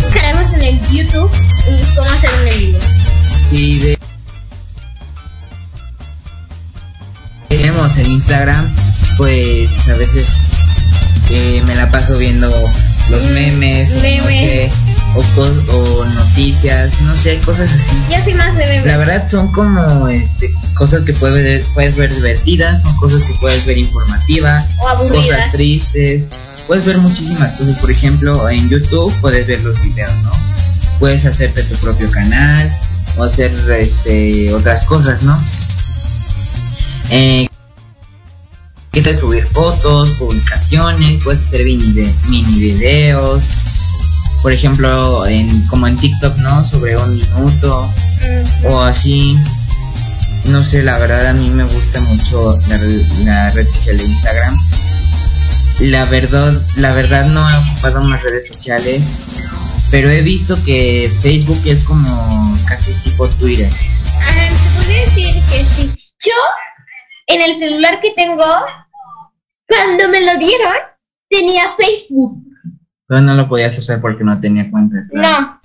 [0.00, 2.78] Buscaremos en el YouTube mm, cómo hacer un en vivo.
[3.52, 3.98] Y de
[7.48, 8.74] tenemos en Instagram,
[9.16, 10.26] pues a veces
[11.30, 12.48] eh, me la paso viendo
[13.10, 14.26] los memes, o no memes.
[14.50, 14.72] sé,
[15.14, 17.92] o, o noticias, no sé, cosas así.
[18.10, 18.86] Yo soy más de memes.
[18.86, 23.34] La verdad son como este cosas que puedes ver, puedes ver divertidas, son cosas que
[23.40, 26.24] puedes ver informativas, O cosas tristes,
[26.66, 27.78] puedes ver muchísimas cosas.
[27.78, 30.30] Por ejemplo, en YouTube puedes ver los videos, ¿no?
[30.98, 32.72] Puedes hacerte tu propio canal
[33.16, 35.38] o hacer este otras cosas, ¿no?
[37.10, 37.46] Eh,
[39.16, 43.42] subir fotos, publicaciones, puedes hacer mini, de- mini videos.
[44.42, 46.64] Por ejemplo, en, como en TikTok, ¿no?
[46.64, 47.90] Sobre un minuto
[48.70, 49.36] o así.
[50.50, 54.04] No sé, la verdad a mí me gusta mucho la, re- la red social de
[54.04, 54.58] Instagram.
[55.80, 59.02] La verdad, la verdad no he ocupado más redes sociales,
[59.90, 63.68] pero he visto que Facebook es como casi tipo Twitter.
[64.20, 65.94] Ajá, se podría decir que sí.
[66.20, 66.32] Yo,
[67.26, 68.44] en el celular que tengo,
[69.66, 70.74] cuando me lo dieron,
[71.28, 72.38] tenía Facebook.
[73.08, 74.96] Pero no lo podías usar porque no tenía cuenta.
[75.12, 75.40] ¿verdad?
[75.40, 75.60] No.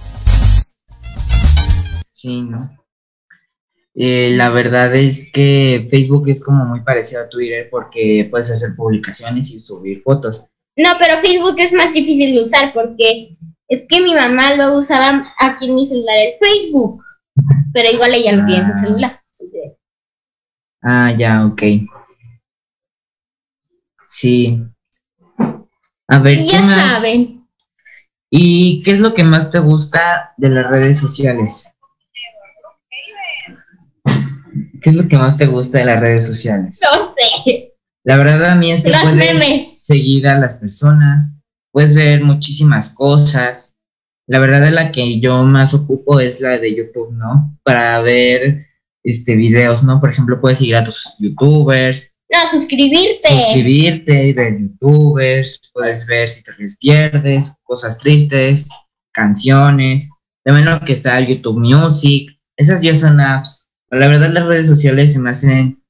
[2.11, 2.78] Sí, ¿no?
[4.01, 8.73] Eh, la verdad es que Facebook es como muy parecido a Twitter porque puedes hacer
[8.77, 10.47] publicaciones y subir fotos.
[10.77, 13.37] No, pero Facebook es más difícil de usar porque
[13.67, 17.03] es que mi mamá lo usaba aquí en mi celular el Facebook.
[17.73, 18.79] Pero igual ella lo tiene en su Ah.
[18.81, 19.21] celular.
[20.81, 21.61] Ah, ya, ok.
[24.07, 24.63] Sí.
[26.07, 26.91] A ver, Y ¿qué ya más?
[27.03, 27.45] saben.
[28.29, 31.75] ¿Y qué es lo que más te gusta de las redes sociales?
[34.81, 36.79] ¿Qué es lo que más te gusta de las redes sociales?
[36.81, 37.13] No
[37.45, 37.73] sé.
[38.03, 39.83] La verdad a mí es que Los puedes memes.
[39.85, 41.29] seguir a las personas,
[41.71, 43.75] puedes ver muchísimas cosas.
[44.27, 47.57] La verdad de la que yo más ocupo es la de YouTube, ¿no?
[47.63, 48.67] Para ver
[49.03, 49.99] este videos, ¿no?
[49.99, 53.27] Por ejemplo, puedes seguir a tus youtubers, No, suscribirte.
[53.27, 58.67] suscribirte, ver youtubers, puedes ver si te pierdes, cosas tristes,
[59.13, 60.07] canciones,
[60.43, 63.67] también lo que está YouTube Music, esas ya son apps.
[63.91, 65.83] La verdad las redes sociales se me hacen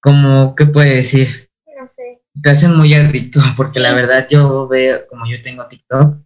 [0.00, 1.48] como, ¿qué puede decir?
[1.80, 2.20] No sé.
[2.42, 6.16] Te hacen muy adicto, porque la verdad yo veo, como yo tengo TikTok,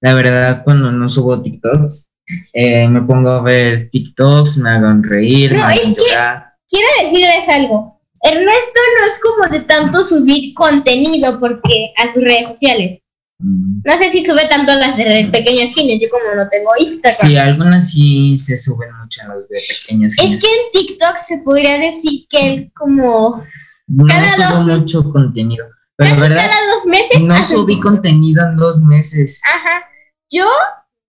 [0.00, 2.08] la verdad cuando no subo TikToks,
[2.52, 6.46] eh, me pongo a ver TikToks, me hagan reír, me No, hagan es que- llorar.
[6.68, 8.00] Quiero decirles algo.
[8.22, 13.00] Ernesto no es como de tanto subir contenido porque a sus redes sociales.
[13.38, 13.82] Mm.
[13.84, 17.30] No sé si sube tanto a las de pequeños cines, yo como no tengo Instagram.
[17.30, 20.14] Sí, algunas sí se suben mucho a los de pequeños.
[20.22, 23.44] Es que en TikTok se podría decir que él como
[23.88, 25.66] no cada subo dos- mucho contenido.
[25.98, 29.40] Pero verdad, cada dos meses no subí contenido en dos meses.
[29.54, 29.82] Ajá.
[30.30, 30.44] Yo,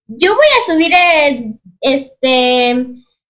[0.08, 2.86] yo voy a subir eh, este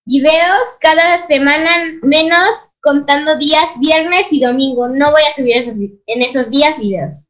[0.06, 1.70] videos cada semana
[2.04, 4.88] menos contando días viernes y domingo.
[4.88, 7.27] No voy a subir esos, en esos días videos.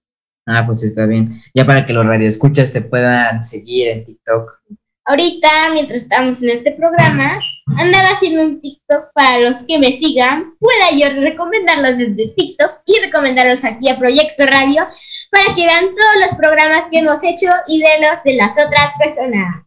[0.48, 1.41] Ah, pues está bien.
[1.54, 4.62] Ya para que los radioescuchas te puedan seguir en TikTok.
[5.04, 7.39] Ahorita, mientras estamos en este programa,
[7.78, 10.56] andaba haciendo un TikTok para los que me sigan.
[10.58, 14.84] Pueda yo recomendarlos desde TikTok y recomendarlos aquí a Proyecto Radio
[15.32, 18.93] para que vean todos los programas que hemos hecho y de los de las otras
[18.98, 19.66] personas.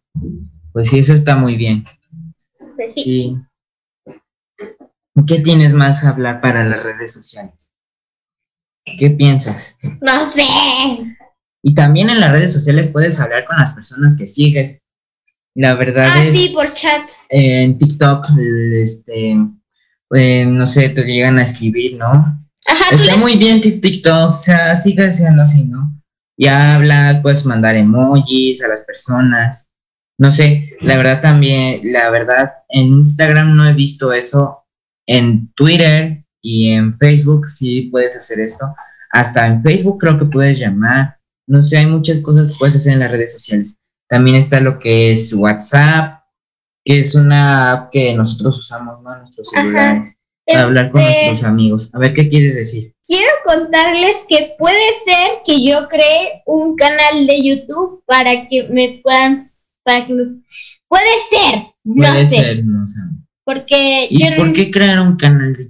[0.73, 1.85] Pues sí, eso está muy bien.
[2.77, 3.03] Pues sí.
[3.03, 3.39] Sí.
[5.27, 7.71] ¿Qué tienes más a hablar para las redes sociales?
[8.99, 9.77] ¿Qué piensas?
[10.01, 10.45] No sé.
[11.63, 14.79] Y también en las redes sociales puedes hablar con las personas que sigues.
[15.55, 17.03] La verdad Ah, es sí, por chat.
[17.29, 18.27] en TikTok,
[18.83, 19.37] este,
[20.09, 22.47] pues, no sé, te llegan a escribir, ¿no?
[22.67, 25.93] Ajá, Está muy bien Tik- TikTok, o sea, sigue siendo así, ¿no?
[26.39, 29.69] Ya hablas, puedes mandar emojis a las personas.
[30.19, 34.65] No sé, la verdad también, la verdad, en Instagram no he visto eso.
[35.07, 38.75] En Twitter y en Facebook sí puedes hacer esto.
[39.13, 41.17] Hasta en Facebook creo que puedes llamar.
[41.47, 43.77] No sé, hay muchas cosas que puedes hacer en las redes sociales.
[44.09, 46.21] También está lo que es WhatsApp,
[46.85, 49.13] que es una app que nosotros usamos, ¿no?
[49.15, 49.63] En nuestros Ajá.
[49.63, 50.17] celulares.
[50.47, 51.91] Para hablar con Este- nuestros amigos.
[51.93, 52.93] A ver, ¿qué quieres decir?
[53.07, 59.01] Quiero contarles que puede ser que yo cree un canal de YouTube para que me
[59.05, 59.43] puedan,
[59.85, 60.41] para que me-
[60.89, 62.95] puede ser, no Puede sé, ser, no sé.
[63.45, 65.69] porque ¿Y yo por no- qué crear un canal de?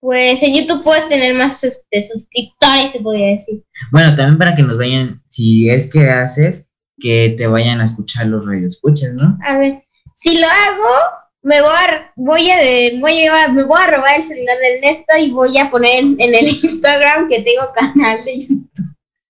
[0.00, 3.62] Pues en YouTube puedes tener más este, suscriptores, se podría decir.
[3.92, 6.66] Bueno, también para que nos vayan, si es que haces,
[6.98, 9.38] que te vayan a escuchar los radioescuchas, ¿no?
[9.46, 9.84] A ver,
[10.14, 14.22] si lo hago, me voy a, voy a, voy a me voy a robar el
[14.22, 18.68] celular de Ernesto y voy a poner en el Instagram que tengo canal de YouTube.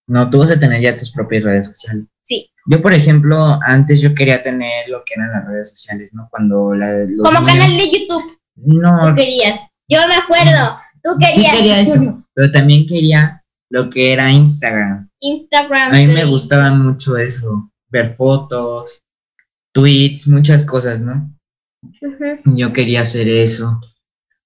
[0.09, 2.07] No, tú vas a tener ya tus propias redes sociales.
[2.23, 2.51] Sí.
[2.67, 6.27] Yo, por ejemplo, antes yo quería tener lo que eran las redes sociales, ¿no?
[6.31, 6.87] Cuando la,
[7.23, 9.61] Como niños- canal de YouTube, No, tú querías.
[9.91, 11.57] Yo me acuerdo, tú sí querías.
[11.57, 15.11] quería eso, pero también quería lo que era Instagram.
[15.21, 15.93] Instagram.
[15.93, 19.03] A mí me gustaba mucho eso, ver fotos,
[19.73, 21.31] tweets, muchas cosas, ¿no?
[22.45, 23.81] Yo quería hacer eso.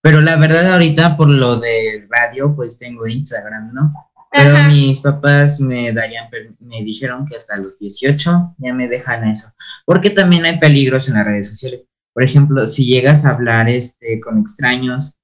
[0.03, 3.93] Pero la verdad ahorita por lo de radio, pues tengo Instagram, ¿no?
[4.31, 4.69] Pero Ajá.
[4.69, 6.29] mis papás me darían,
[6.59, 9.53] me dijeron que hasta los 18 ya me dejan eso.
[9.87, 11.87] Porque también hay peligros en las redes sociales.
[12.13, 15.17] Por ejemplo, si llegas a hablar este con extraños,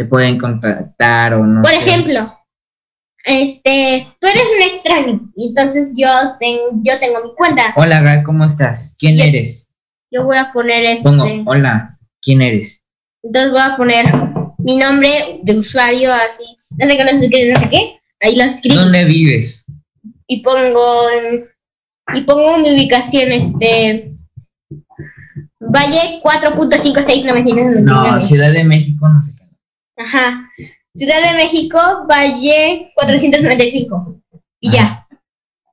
[0.00, 1.76] te pueden contactar o no Por sé.
[1.76, 2.34] ejemplo,
[3.26, 6.08] este, tú eres un extraño, entonces yo,
[6.40, 7.74] ten- yo tengo mi cuenta.
[7.76, 8.94] Hola, Gal, ¿cómo estás?
[8.98, 9.68] ¿Quién Yo- eres?
[10.10, 11.02] Yo voy a poner este.
[11.02, 12.80] Pongo, hola, ¿quién eres?
[13.22, 14.06] Entonces voy a poner
[14.56, 18.00] mi nombre de usuario así, no sé qué, no sé qué, no sé qué.
[18.22, 19.66] Ahí lo escribo ¿Dónde vives?
[20.26, 21.02] y pongo
[22.14, 24.14] y pongo mi ubicación, este
[25.60, 27.82] Valle 4.56999.
[27.82, 29.30] No, Ciudad de México, no sé.
[30.00, 30.48] Ajá.
[30.94, 31.78] Ciudad de México,
[32.08, 34.20] Valle 495.
[34.62, 35.06] Y ya.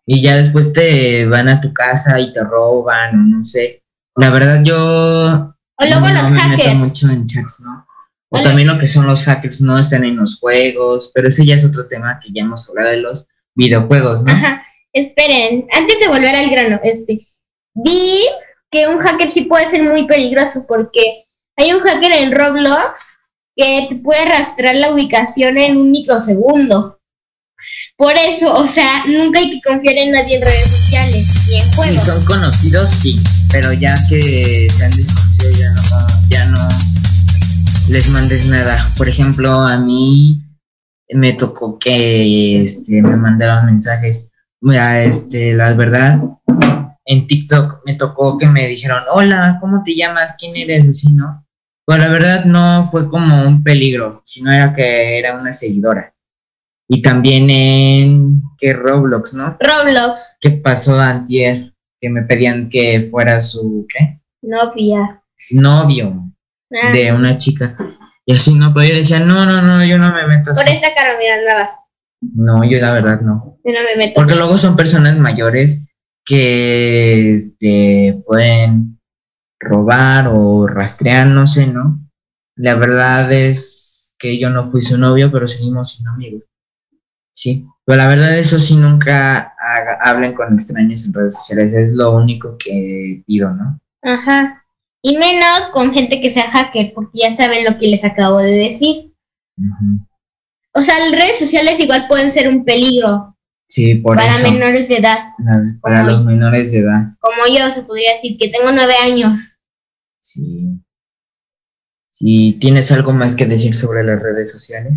[0.05, 3.83] y ya después te van a tu casa y te roban, o no sé.
[4.15, 5.53] La verdad yo...
[5.79, 6.79] O luego no los me meto hackers.
[6.79, 7.85] mucho en chats, ¿no?
[8.29, 11.45] O O también lo que son los hackers, no están en los juegos, pero ese
[11.45, 14.31] ya es otro tema que ya hemos hablado de los videojuegos, ¿no?
[14.31, 14.63] Ajá.
[14.93, 17.27] Esperen, antes de volver al grano, este,
[17.75, 18.21] vi
[18.71, 21.25] que un hacker sí puede ser muy peligroso porque
[21.57, 23.16] hay un hacker en Roblox
[23.57, 26.99] que te puede rastrear la ubicación en un microsegundo.
[27.97, 31.61] Por eso, o sea, nunca hay que confiar en nadie en redes sociales y en
[31.63, 32.03] Si juegos.
[32.03, 33.19] son conocidos, sí,
[33.51, 36.59] pero ya que sean desconocidos, ya no, ya no
[37.89, 38.87] les mandes nada.
[38.97, 40.43] Por ejemplo, a mí
[41.09, 44.29] me tocó que este, me mandaron mensajes.
[44.61, 46.21] Mira, este, la verdad,
[47.05, 50.35] en TikTok me tocó que me dijeron, hola, ¿cómo te llamas?
[50.37, 50.85] ¿Quién eres?
[50.85, 51.46] vecino?
[51.87, 56.13] Pues la verdad no fue como un peligro, sino era que era una seguidora.
[56.89, 59.57] Y también en que Roblox, ¿no?
[59.57, 61.73] Roblox, ¿Qué pasó antier?
[62.01, 64.19] Que me pedían que fuera su, ¿qué?
[64.41, 65.23] novia.
[65.51, 66.29] Novio
[66.83, 67.77] Ah, de una chica.
[68.25, 70.61] Y así no, yo decía, no, no, no, yo no me meto así.
[70.65, 71.69] Por esta cara, mira, andaba.
[72.19, 73.57] No, yo la verdad no.
[73.63, 74.15] Yo no me meto.
[74.15, 75.87] Porque luego son personas mayores
[76.25, 78.96] que te pueden
[79.59, 81.99] robar o rastrear, no sé, ¿no?
[82.55, 86.43] La verdad es que yo no fui su novio, pero seguimos siendo amigos.
[87.33, 91.91] Sí, pero la verdad eso sí nunca haga- hablen con extraños en redes sociales, es
[91.93, 93.79] lo único que pido, ¿no?
[94.01, 94.63] Ajá.
[95.03, 98.51] Y menos con gente que sea hacker, porque ya saben lo que les acabo de
[98.51, 99.13] decir.
[100.73, 103.36] O sea, las redes sociales igual pueden ser un peligro
[103.69, 104.49] Sí, por para eso.
[104.51, 105.17] menores de edad.
[105.81, 107.15] para los menores de edad.
[107.19, 109.59] Como yo, se podría decir que tengo nueve años.
[110.21, 110.79] Sí.
[112.19, 114.93] ¿Y tienes algo más que decir sobre las redes sociales?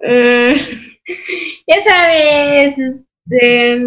[0.00, 0.56] Mm,
[1.66, 3.78] ya sabes, este,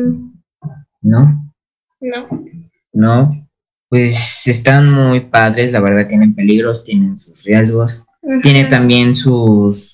[1.01, 1.51] ¿No?
[1.99, 2.45] no.
[2.93, 3.49] No.
[3.89, 8.03] Pues están muy padres, la verdad tienen peligros, tienen sus riesgos,
[8.41, 8.69] tiene Ujú.
[8.69, 9.92] también sus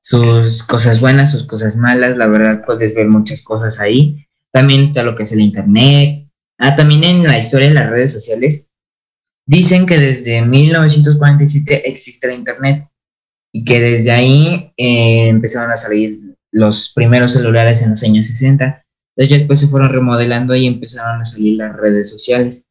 [0.00, 4.26] sus cosas buenas, sus cosas malas, la verdad puedes ver muchas cosas ahí.
[4.50, 6.28] También está lo que es el internet.
[6.58, 8.70] Ah, también en la historia de las redes sociales
[9.46, 12.88] dicen que desde 1947 existe el internet
[13.52, 16.18] y que desde ahí eh, empezaron a salir
[16.50, 18.84] los primeros celulares en los años 60.
[19.16, 22.64] Entonces después se fueron remodelando y empezaron a salir las redes sociales.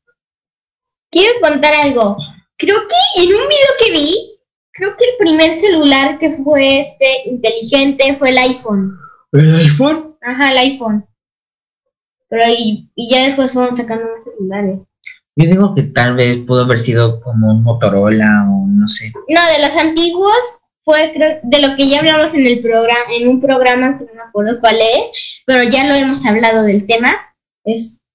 [1.12, 2.18] Quiero contar algo.
[2.58, 4.37] Creo que en un video que vi,
[4.78, 8.98] creo que el primer celular que fue este inteligente fue el iPhone.
[9.32, 10.16] ¿El iPhone?
[10.22, 11.06] Ajá, el iPhone.
[12.30, 14.88] Pero y, y ya después fueron sacando más celulares.
[15.36, 19.12] Yo digo que tal vez pudo haber sido como un Motorola o no sé.
[19.28, 23.28] No, de los antiguos fue creo, de lo que ya hablamos en el programa, en
[23.28, 27.16] un programa que no me acuerdo cuál es, pero ya lo hemos hablado del tema.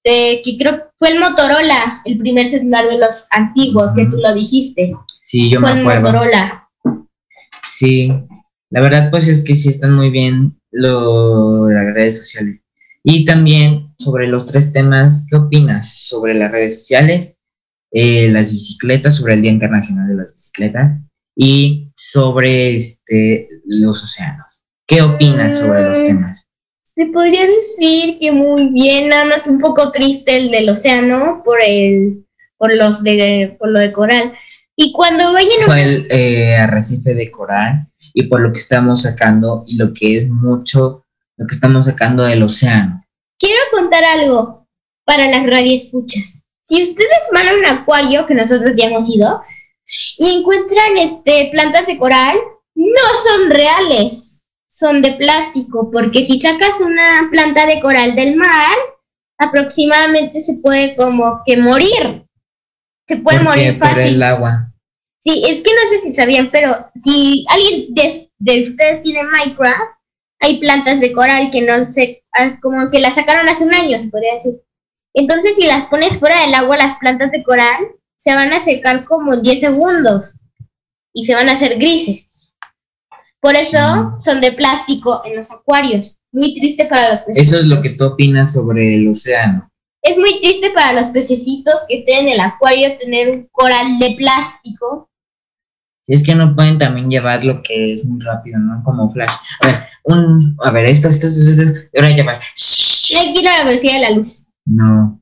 [0.03, 4.17] Este, que creo que fue el Motorola, el primer celular de los antiguos, que tú
[4.17, 4.93] lo dijiste.
[5.21, 6.01] Sí, yo fue me el acuerdo.
[6.11, 6.69] Motorola.
[7.67, 8.11] Sí,
[8.69, 12.63] la verdad pues es que sí están muy bien lo, las redes sociales.
[13.03, 17.35] Y también sobre los tres temas, ¿qué opinas sobre las redes sociales,
[17.91, 20.99] eh, las bicicletas, sobre el Día Internacional de las Bicicletas
[21.35, 24.47] y sobre este, los océanos?
[24.87, 26.05] ¿Qué opinas sobre los Mm.
[26.07, 26.42] temas?
[26.95, 31.57] Se podría decir que muy bien, nada más un poco triste el del océano por
[31.65, 32.23] el,
[32.57, 34.33] por los de, por lo de coral.
[34.75, 39.63] Y cuando vayan a el eh, arrecife de coral y por lo que estamos sacando
[39.65, 41.03] y lo que es mucho,
[41.37, 43.03] lo que estamos sacando del océano.
[43.39, 44.67] Quiero contar algo
[45.03, 46.43] para las radioescuchas.
[46.61, 49.41] Si ustedes van a un acuario, que nosotros ya hemos ido,
[50.19, 52.37] y encuentran este, plantas de coral,
[52.75, 54.42] no son reales,
[54.73, 58.75] son de plástico, porque si sacas una planta de coral del mar,
[59.37, 62.25] aproximadamente se puede como que morir.
[63.07, 64.15] Se puede morir por fácil.
[64.15, 64.73] el agua.
[65.19, 69.93] Sí, es que no sé si sabían, pero si alguien de, de ustedes tiene Minecraft,
[70.39, 74.01] hay plantas de coral que no sé, ah, como que las sacaron hace un año,
[74.01, 74.61] se podría decir.
[75.13, 77.77] Entonces, si las pones fuera del agua, las plantas de coral
[78.17, 80.33] se van a secar como en 10 segundos
[81.13, 82.32] y se van a hacer grises.
[83.43, 86.17] Por eso son de plástico en los acuarios.
[86.31, 87.49] Muy triste para los peces.
[87.49, 89.69] Eso es lo que tú opinas sobre el océano.
[90.01, 94.15] Es muy triste para los pececitos que estén en el acuario tener un coral de
[94.17, 95.09] plástico.
[96.03, 98.81] Si es que no pueden también llevar lo que es muy rápido, ¿no?
[98.81, 99.33] Como Flash.
[99.61, 102.39] A ver, un, a ver, esto, esto, esto, esto, y ahora llevar.
[103.13, 104.45] No hay que ir a la velocidad de la luz.
[104.65, 105.21] No.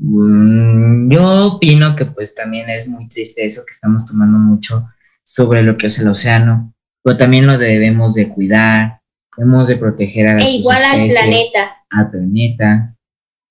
[0.00, 4.86] Mm, yo opino que pues también es muy triste eso que estamos tomando mucho
[5.22, 6.73] sobre lo que es el océano,
[7.04, 9.00] pero también lo debemos de cuidar,
[9.36, 11.76] debemos de proteger a las E igual al planeta.
[11.90, 12.96] al planeta.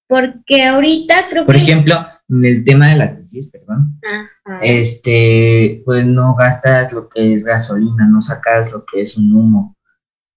[0.10, 1.62] Porque ahorita creo Por que...
[1.62, 1.96] ejemplo,
[2.30, 4.60] en el tema de la crisis, perdón, Ajá.
[4.62, 9.76] este, pues no gastas lo que es gasolina, no sacas lo que es un humo,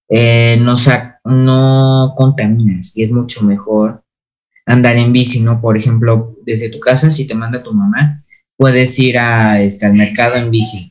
[0.09, 4.03] eh, no, sa- no contaminas y es mucho mejor
[4.65, 5.59] andar en bici, ¿no?
[5.61, 8.21] Por ejemplo, desde tu casa, si te manda tu mamá,
[8.57, 10.89] puedes ir a, este, al mercado en bici.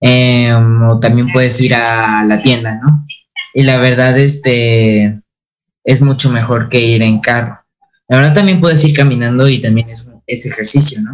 [0.00, 3.06] Em, o también puedes ir a la tienda, ¿no?
[3.52, 5.20] Y la verdad, este,
[5.84, 7.60] es mucho mejor que ir en carro.
[8.08, 11.12] La verdad también puedes ir caminando y también es, es ejercicio, ¿no?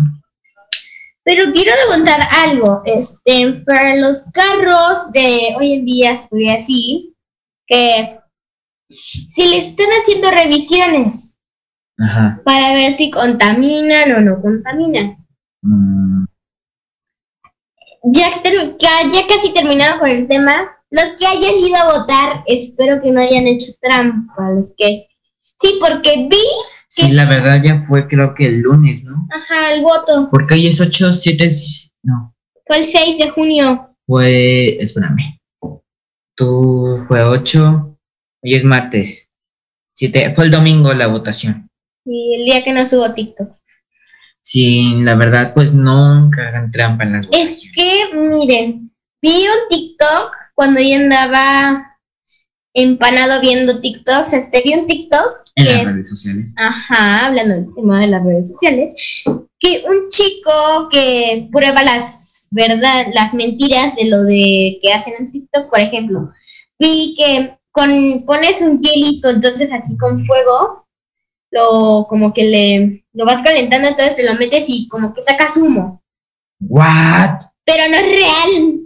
[1.25, 7.15] Pero quiero contar algo, este, para los carros de hoy en día, podría decir,
[7.67, 8.21] que
[8.89, 11.39] si les están haciendo revisiones
[11.99, 12.41] Ajá.
[12.45, 15.17] para ver si contaminan o no contaminan.
[15.63, 15.96] Mm,
[18.13, 23.11] Ya, ya casi terminado con el tema, los que hayan ido a votar, espero que
[23.11, 25.09] no hayan hecho trampa, los que...
[25.59, 26.37] Sí, porque vi,
[26.89, 29.27] Sí, la verdad ya fue creo que el lunes, ¿no?
[29.31, 31.51] ajá, el voto, Porque hoy es 8, 7,
[32.05, 32.35] no,
[32.67, 33.97] fue el 6 de junio.
[34.07, 35.39] fue, espérame.
[36.37, 37.99] Tú fue 8,
[38.43, 39.31] hoy es martes.
[39.95, 41.69] 7, fue el domingo la votación.
[42.05, 43.51] Y el día que no subo TikTok.
[44.47, 50.37] Sí, la verdad, pues nunca hagan trampa en las Es que, miren, vi un TikTok
[50.55, 51.99] cuando yo andaba
[52.73, 54.33] empanado viendo TikToks.
[54.35, 56.47] Este, vi un TikTok en que, las redes sociales.
[56.55, 58.95] ajá, hablando del tema de las redes sociales,
[59.59, 65.33] que un chico que prueba las verdad, las mentiras de lo de que hacen en
[65.33, 66.31] TikTok, por ejemplo,
[66.79, 67.91] vi que con
[68.25, 70.86] pones un hielito, entonces aquí con fuego,
[71.57, 75.57] lo como que le lo vas calentando, entonces te lo metes y como que sacas
[75.57, 76.03] humo
[76.61, 77.41] What?
[77.65, 78.81] pero no es real.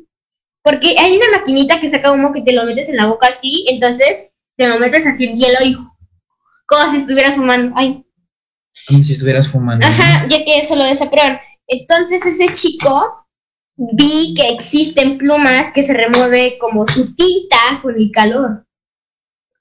[0.63, 3.65] Porque hay una maquinita que saca humo que te lo metes en la boca así,
[3.69, 5.75] entonces te lo metes así en hielo y
[6.67, 7.75] como si estuvieras fumando.
[7.77, 8.05] Ay,
[8.87, 9.87] Como si estuvieras fumando.
[9.87, 11.39] ajá, ya que eso lo desaprueban.
[11.67, 13.27] Entonces ese chico
[13.77, 18.67] vi que existen plumas que se remueve como su tinta con el calor.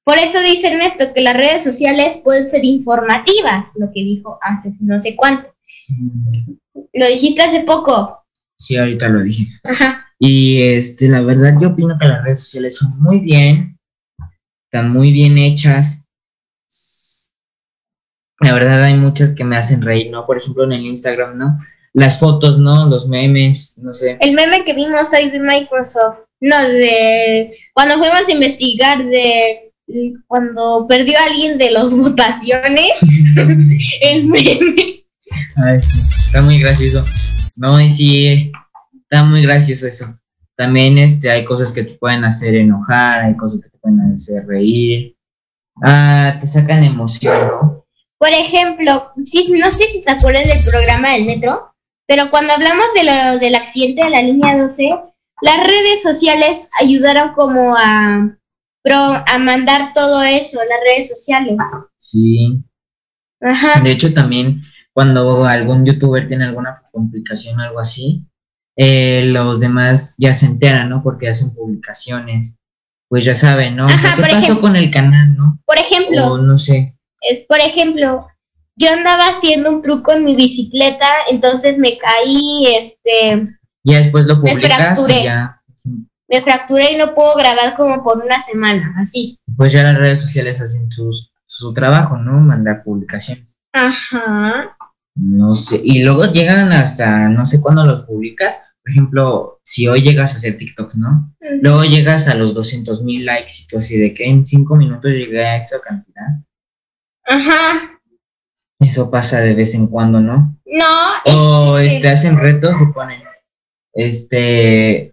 [0.09, 4.73] Por eso dice Ernesto que las redes sociales pueden ser informativas, lo que dijo hace
[4.79, 5.53] no sé cuánto.
[6.93, 8.25] Lo dijiste hace poco.
[8.57, 9.45] Sí, ahorita lo dije.
[9.63, 10.07] Ajá.
[10.17, 13.77] Y este, la verdad, yo opino que las redes sociales son muy bien,
[14.65, 16.03] están muy bien hechas.
[18.39, 20.25] La verdad, hay muchas que me hacen reír, ¿no?
[20.25, 21.59] Por ejemplo, en el Instagram, ¿no?
[21.93, 22.87] Las fotos, ¿no?
[22.87, 24.17] Los memes, no sé.
[24.21, 29.68] El meme que vimos hoy de Microsoft, no, de cuando fuimos a investigar de
[30.27, 32.91] cuando perdió alguien de las votaciones,
[34.01, 35.05] el meme.
[35.57, 35.79] Ay,
[36.25, 37.03] está muy gracioso.
[37.55, 38.51] No, y sí,
[39.03, 40.17] está muy gracioso eso.
[40.55, 44.45] También este, hay cosas que te pueden hacer enojar, hay cosas que te pueden hacer
[44.45, 45.15] reír.
[45.83, 47.85] Ah, te sacan emoción, ¿no?
[48.17, 51.73] Por ejemplo, sí, no sé si te acuerdas del programa del metro,
[52.05, 54.89] pero cuando hablamos de lo del accidente de la línea 12,
[55.41, 58.37] las redes sociales ayudaron como a,
[58.89, 61.55] pro, a mandar todo eso, las redes sociales.
[61.97, 62.63] Sí.
[63.41, 63.79] Ajá.
[63.81, 64.63] De hecho, también
[64.93, 68.25] cuando algún youtuber tiene alguna complicación o algo así,
[68.75, 71.03] eh, los demás ya se enteran, ¿no?
[71.03, 72.53] Porque hacen publicaciones.
[73.07, 73.85] Pues ya saben, ¿no?
[73.87, 75.59] Ajá, ¿Qué pasó ejemplo- con el canal, no?
[75.65, 76.95] Por ejemplo, O no sé.
[77.21, 78.27] es, por ejemplo,
[78.75, 83.47] yo andaba haciendo un truco en mi bicicleta, entonces me caí, este,
[83.83, 85.58] Ya después lo publicas y ya.
[86.29, 89.37] Me fracturé y no puedo grabar como por una semana, así.
[89.57, 92.33] Pues ya las redes sociales hacen sus, su trabajo, ¿no?
[92.39, 93.57] Mandar publicaciones.
[93.73, 94.75] Ajá.
[95.15, 95.81] No sé.
[95.83, 98.57] Y luego llegan hasta, no sé cuándo los publicas.
[98.83, 101.35] Por ejemplo, si hoy llegas a hacer TikToks, ¿no?
[101.61, 105.11] Luego llegas a los 200 mil likes y tú así de que en cinco minutos
[105.11, 106.27] llegué a esa cantidad.
[107.25, 107.99] Ajá.
[108.79, 110.57] Eso pasa de vez en cuando, ¿no?
[110.65, 113.21] No, O es- este hacen retos y ponen
[113.93, 115.08] este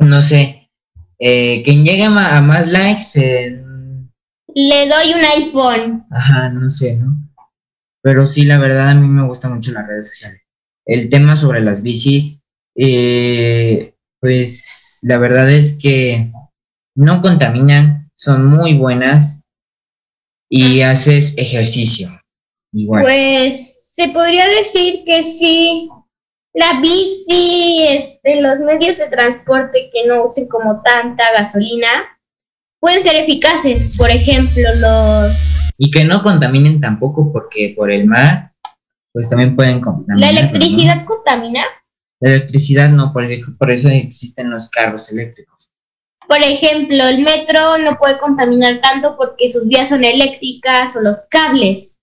[0.00, 0.70] no sé
[1.18, 4.10] eh, quien llegue a, más likes en-
[4.54, 6.06] le doy un iPhone.
[6.10, 7.16] ajá no sé no
[8.02, 10.40] pero sí la verdad a mí me gustan mucho las redes sociales
[10.86, 12.40] el tema sobre las bicis
[12.76, 16.32] eh, pues la verdad es que
[16.96, 19.40] no contaminan son muy buenas
[20.48, 22.10] y haces ejercicio
[22.72, 25.88] igual Pues se podría decir que sí.
[26.52, 32.18] La bici, este, los medios de transporte que no usen como tanta gasolina
[32.80, 33.96] pueden ser eficaces.
[33.96, 35.50] Por ejemplo, los
[35.82, 38.52] y que no contaminen tampoco porque por el mar
[39.12, 40.38] pues también pueden contaminar la ¿no?
[40.38, 41.64] electricidad contamina.
[42.20, 43.26] la electricidad no por,
[43.58, 45.72] por eso existen los carros eléctricos
[46.28, 51.22] Por ejemplo, el metro no puede contaminar tanto porque sus vías son eléctricas o los
[51.30, 51.99] cables.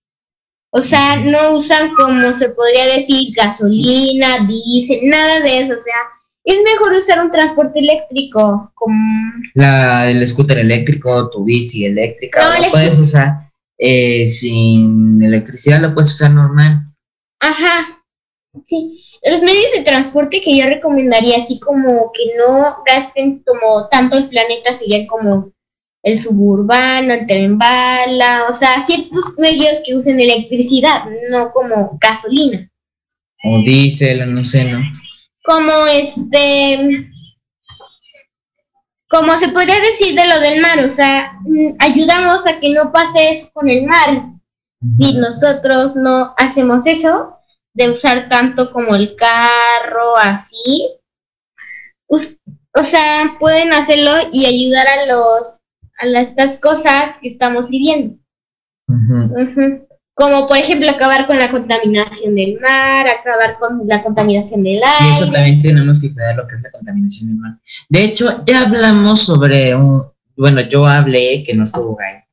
[0.71, 5.73] O sea, no usan como se podría decir gasolina, diésel, nada de eso.
[5.73, 5.95] O sea,
[6.43, 8.95] es mejor usar un transporte eléctrico como
[9.53, 15.93] La, el scooter eléctrico, tu bici eléctrica, No, lo puedes usar eh, sin electricidad, lo
[15.93, 16.87] puedes usar normal.
[17.39, 18.01] Ajá.
[18.65, 19.03] Sí.
[19.29, 24.29] Los medios de transporte que yo recomendaría, así como que no gasten como tanto el
[24.29, 25.51] planeta, serían como
[26.07, 32.71] el suburbano, el tren bala, o sea, ciertos medios que usen electricidad, no como gasolina.
[33.43, 34.79] O diésel, no sé, ¿no?
[35.43, 37.11] Como este.
[39.09, 42.91] Como se podría decir de lo del mar, o sea, mm, ayudamos a que no
[42.93, 44.31] pase eso con el mar.
[44.81, 47.37] Si nosotros no hacemos eso,
[47.73, 50.87] de usar tanto como el carro, así,
[52.07, 55.56] o sea, pueden hacerlo y ayudar a los
[55.97, 58.17] a las estas cosas que estamos viviendo.
[60.13, 64.77] Como por ejemplo acabar con la contaminación del mar, acabar con la contaminación del Y
[64.77, 65.11] aire.
[65.11, 67.59] eso también tenemos que cuidar lo que es la contaminación del mar.
[67.89, 72.23] De hecho, ya hablamos sobre un, bueno, yo hablé, que no estuvo ahí,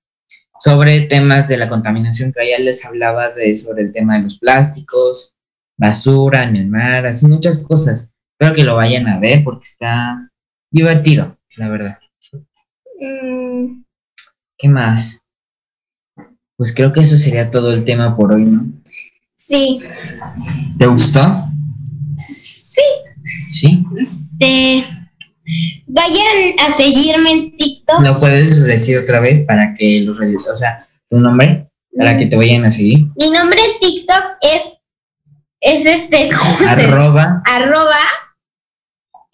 [0.60, 4.38] sobre temas de la contaminación, que ya les hablaba de sobre el tema de los
[4.38, 5.34] plásticos,
[5.76, 8.10] basura en el mar, así muchas cosas.
[8.32, 10.30] Espero que lo vayan a ver porque está
[10.70, 11.98] divertido, la verdad.
[13.08, 13.82] Mm,
[14.58, 15.20] ¿Qué más?
[16.56, 18.64] Pues creo que eso sería todo el tema por hoy, ¿no?
[19.36, 19.80] sí,
[20.78, 21.20] ¿Te gustó?
[22.16, 22.80] sí.
[23.52, 23.84] ¿Sí?
[24.00, 24.84] Este,
[25.86, 28.00] vayan a seguirme en TikTok.
[28.02, 32.36] ¿Lo puedes decir otra vez para que los, o sea, tu nombre, para que te
[32.36, 33.06] vayan a seguir?
[33.16, 34.72] Mi nombre en TikTok es,
[35.60, 37.96] es este, ¿cómo se- Arroba, arroba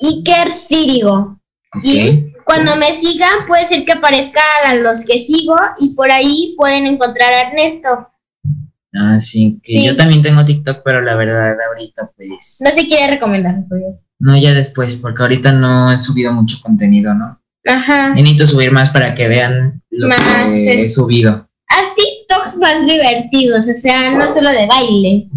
[0.01, 1.41] Iker Sirigo.
[1.75, 1.85] ok.
[1.85, 6.55] Y cuando me sigan, puede ser que aparezcan a los que sigo y por ahí
[6.57, 8.09] pueden encontrar a Ernesto.
[8.93, 9.87] Ah, sí, que Sí.
[9.87, 12.59] yo también tengo TikTok, pero la verdad ahorita pues...
[12.61, 14.05] No se quiere recomendar, pues.
[14.19, 17.41] No, ya después, porque ahorita no he subido mucho contenido, ¿no?
[17.67, 18.15] Ajá.
[18.15, 21.49] Necesito subir más para que vean lo Más, que he subido.
[21.69, 25.29] Haz TikToks más divertidos, o sea, no solo de baile.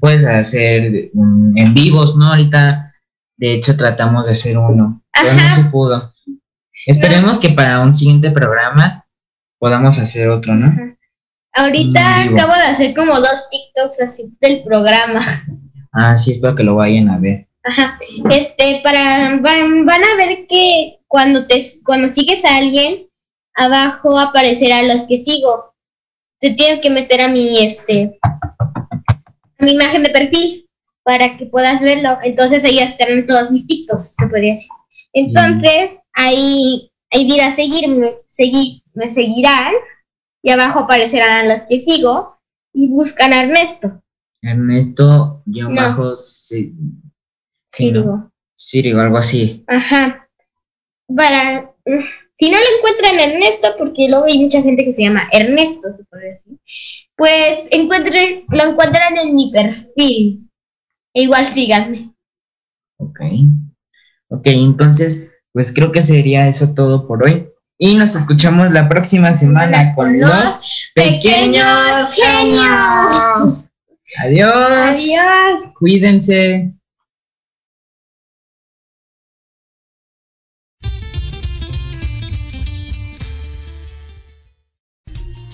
[0.00, 2.30] Puedes hacer mm, en vivos, ¿no?
[2.30, 2.92] Ahorita,
[3.36, 6.14] de hecho, tratamos de hacer uno, pero no se pudo.
[6.86, 9.06] Esperemos que para un siguiente programa
[9.58, 10.74] podamos hacer otro, ¿no?
[11.54, 15.20] Ahorita acabo de hacer como dos TikToks así del programa.
[15.92, 17.48] Ah, sí, espero que lo vayan a ver.
[17.64, 17.98] Ajá.
[18.30, 23.08] Este, para, van, van a ver que cuando te cuando sigues a alguien,
[23.54, 25.74] abajo aparecerá los que sigo.
[26.40, 30.68] Te tienes que meter a mi este a mi imagen de perfil
[31.02, 32.18] para que puedas verlo.
[32.22, 34.68] Entonces ahí estarán todos mis TikToks, se podría decir.
[35.14, 39.72] Entonces, ahí, ahí dirá seguirme, seguir, me seguirán,
[40.42, 42.38] y abajo aparecerán los que sigo,
[42.72, 44.02] y buscan a Ernesto.
[44.42, 45.76] Ernesto, yo No.
[45.76, 46.74] bajo, sí,
[47.72, 47.92] sí.
[47.92, 48.32] ¿no?
[48.56, 49.64] Sirigo, algo así.
[49.68, 50.28] Ajá.
[51.16, 51.72] Para,
[52.34, 55.88] si no lo encuentran a Ernesto, porque luego hay mucha gente que se llama Ernesto,
[55.96, 56.58] se puede decir,
[57.16, 60.50] pues encuentren, lo encuentran en mi perfil.
[61.14, 62.12] E igual síganme.
[62.98, 63.20] Ok.
[64.28, 65.27] Ok, entonces,
[65.58, 67.48] pues creo que sería eso todo por hoy.
[67.78, 73.66] Y nos escuchamos la próxima semana con los pequeños genios.
[74.18, 74.52] Adiós.
[74.86, 75.72] Adiós.
[75.76, 76.74] Cuídense.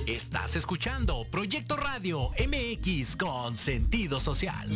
[0.07, 4.69] Estás escuchando Proyecto Radio MX con sentido social.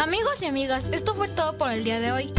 [0.00, 2.32] Amigos y amigas, esto fue todo por el día de hoy.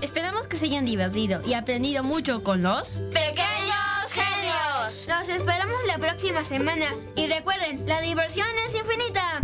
[0.00, 3.76] Esperamos que se hayan divertido y aprendido mucho con los Pequeños
[4.10, 5.08] genios.
[5.08, 9.42] Los esperamos la próxima semana y recuerden, la diversión es infinita.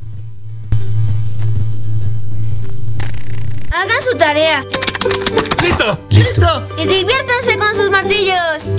[3.75, 4.65] Hagan su tarea
[5.63, 5.99] ¡Listo!
[6.11, 6.69] ¡Listo!
[6.79, 8.71] y diviértanse con sus martillos.